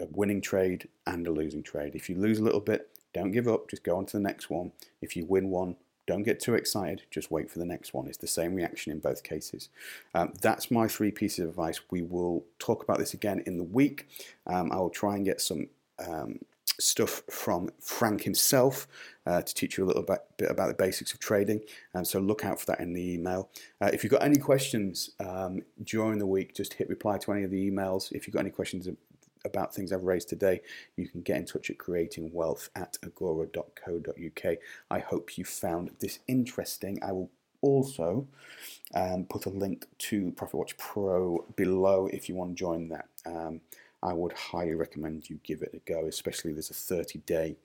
a 0.00 0.06
winning 0.12 0.40
trade 0.40 0.88
and 1.06 1.26
a 1.26 1.30
losing 1.30 1.62
trade. 1.62 1.94
If 1.94 2.08
you 2.08 2.16
lose 2.16 2.38
a 2.38 2.44
little 2.44 2.60
bit, 2.60 2.88
don't 3.14 3.32
give 3.32 3.48
up, 3.48 3.68
just 3.68 3.84
go 3.84 3.96
on 3.96 4.06
to 4.06 4.16
the 4.16 4.22
next 4.22 4.50
one. 4.50 4.72
If 5.00 5.16
you 5.16 5.24
win 5.26 5.48
one, 5.48 5.76
don't 6.06 6.22
get 6.22 6.40
too 6.40 6.54
excited, 6.54 7.02
just 7.10 7.30
wait 7.30 7.50
for 7.50 7.58
the 7.58 7.66
next 7.66 7.92
one. 7.92 8.06
It's 8.06 8.16
the 8.16 8.26
same 8.26 8.54
reaction 8.54 8.92
in 8.92 8.98
both 8.98 9.22
cases. 9.22 9.68
Um, 10.14 10.32
that's 10.40 10.70
my 10.70 10.88
three 10.88 11.10
pieces 11.10 11.40
of 11.40 11.50
advice. 11.50 11.80
We 11.90 12.02
will 12.02 12.44
talk 12.58 12.82
about 12.82 12.98
this 12.98 13.12
again 13.12 13.42
in 13.46 13.58
the 13.58 13.64
week. 13.64 14.08
Um, 14.46 14.72
I 14.72 14.76
will 14.76 14.88
try 14.88 15.16
and 15.16 15.24
get 15.24 15.40
some 15.40 15.68
um, 15.98 16.38
stuff 16.78 17.22
from 17.30 17.70
Frank 17.80 18.22
himself 18.22 18.86
uh, 19.26 19.42
to 19.42 19.54
teach 19.54 19.76
you 19.76 19.84
a 19.84 19.86
little 19.86 20.02
bit, 20.02 20.20
bit, 20.36 20.50
about 20.50 20.68
the 20.68 20.74
basics 20.74 21.12
of 21.12 21.20
trading. 21.20 21.60
And 21.94 22.06
so 22.06 22.20
look 22.20 22.44
out 22.44 22.60
for 22.60 22.66
that 22.66 22.80
in 22.80 22.92
the 22.92 23.14
email. 23.14 23.50
Uh, 23.80 23.90
if 23.92 24.02
you've 24.02 24.12
got 24.12 24.22
any 24.22 24.38
questions 24.38 25.10
um, 25.20 25.62
during 25.84 26.18
the 26.18 26.26
week, 26.26 26.54
just 26.54 26.74
hit 26.74 26.88
reply 26.88 27.18
to 27.18 27.32
any 27.32 27.42
of 27.42 27.50
the 27.50 27.70
emails. 27.70 28.12
If 28.12 28.26
you've 28.26 28.34
got 28.34 28.40
any 28.40 28.50
questions 28.50 28.88
about 29.44 29.74
things 29.74 29.92
I've 29.92 30.04
raised 30.04 30.28
today, 30.28 30.60
you 30.96 31.08
can 31.08 31.22
get 31.22 31.36
in 31.36 31.46
touch 31.46 31.70
at 31.70 31.78
creatingwealth 31.78 32.70
at 32.76 32.96
agora.co.uk. 33.02 34.56
I 34.90 34.98
hope 34.98 35.38
you 35.38 35.44
found 35.44 35.90
this 36.00 36.20
interesting. 36.28 36.98
I 37.02 37.12
will 37.12 37.30
also 37.60 38.26
um, 38.94 39.24
put 39.24 39.46
a 39.46 39.50
link 39.50 39.86
to 39.98 40.30
Profit 40.32 40.54
Watch 40.54 40.76
Pro 40.76 41.44
below 41.56 42.08
if 42.12 42.28
you 42.28 42.34
want 42.34 42.50
to 42.50 42.54
join 42.54 42.88
that. 42.88 43.08
Um, 43.26 43.60
I 44.02 44.12
would 44.12 44.32
highly 44.32 44.74
recommend 44.74 45.28
you 45.28 45.40
give 45.42 45.62
it 45.62 45.74
a 45.74 45.90
go, 45.90 46.06
especially 46.06 46.52
there's 46.52 46.70
a 46.70 46.74
30 46.74 47.18
day 47.20 47.56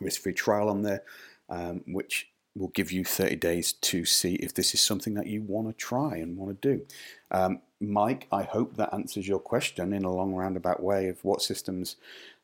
risk 0.00 0.22
free 0.22 0.32
trial 0.32 0.68
on 0.68 0.82
there, 0.82 1.02
um, 1.48 1.82
which 1.86 2.28
will 2.56 2.68
give 2.68 2.92
you 2.92 3.04
30 3.04 3.36
days 3.36 3.72
to 3.72 4.04
see 4.04 4.34
if 4.36 4.54
this 4.54 4.74
is 4.74 4.80
something 4.80 5.14
that 5.14 5.26
you 5.26 5.42
want 5.42 5.68
to 5.68 5.74
try 5.74 6.16
and 6.16 6.36
want 6.36 6.60
to 6.60 6.76
do. 6.76 6.86
Um, 7.30 7.60
Mike, 7.80 8.28
I 8.30 8.44
hope 8.44 8.76
that 8.76 8.94
answers 8.94 9.26
your 9.26 9.40
question 9.40 9.92
in 9.92 10.04
a 10.04 10.12
long 10.12 10.34
roundabout 10.34 10.82
way 10.82 11.08
of 11.08 11.24
what 11.24 11.42
systems 11.42 11.96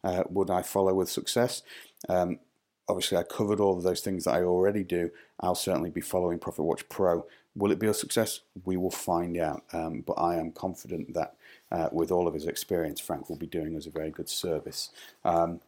uh, 0.02 0.24
would 0.28 0.50
I 0.50 0.62
follow 0.62 0.94
with 0.94 1.08
success. 1.08 1.62
Um, 2.08 2.40
obviously, 2.88 3.18
I 3.18 3.22
covered 3.22 3.60
all 3.60 3.76
of 3.76 3.84
those 3.84 4.00
things 4.00 4.24
that 4.24 4.34
I 4.34 4.42
already 4.42 4.82
do. 4.82 5.10
I'll 5.38 5.54
certainly 5.54 5.90
be 5.90 6.00
following 6.00 6.38
Profit 6.38 6.64
Watch 6.64 6.88
Pro. 6.88 7.24
Will 7.54 7.70
it 7.70 7.78
be 7.78 7.86
a 7.86 7.94
success? 7.94 8.40
We 8.64 8.76
will 8.76 8.90
find 8.90 9.38
out. 9.38 9.62
Um, 9.72 10.02
but 10.06 10.14
I 10.14 10.36
am 10.36 10.50
confident 10.52 11.14
that 11.14 11.36
uh, 11.70 11.88
with 11.92 12.10
all 12.10 12.26
of 12.26 12.34
his 12.34 12.46
experience, 12.46 13.00
Frank 13.00 13.28
will 13.28 13.36
be 13.36 13.46
doing 13.46 13.76
us 13.76 13.86
a 13.86 13.90
very 13.90 14.10
good 14.10 14.28
service. 14.28 14.90
Um, 15.24 15.60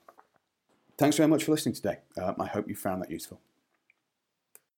thanks 0.98 1.16
very 1.16 1.28
much 1.28 1.44
for 1.44 1.52
listening 1.52 1.74
today. 1.74 1.98
Uh, 2.16 2.34
I 2.38 2.46
hope 2.46 2.68
you 2.68 2.74
found 2.74 3.02
that 3.02 3.10
useful. 3.10 3.40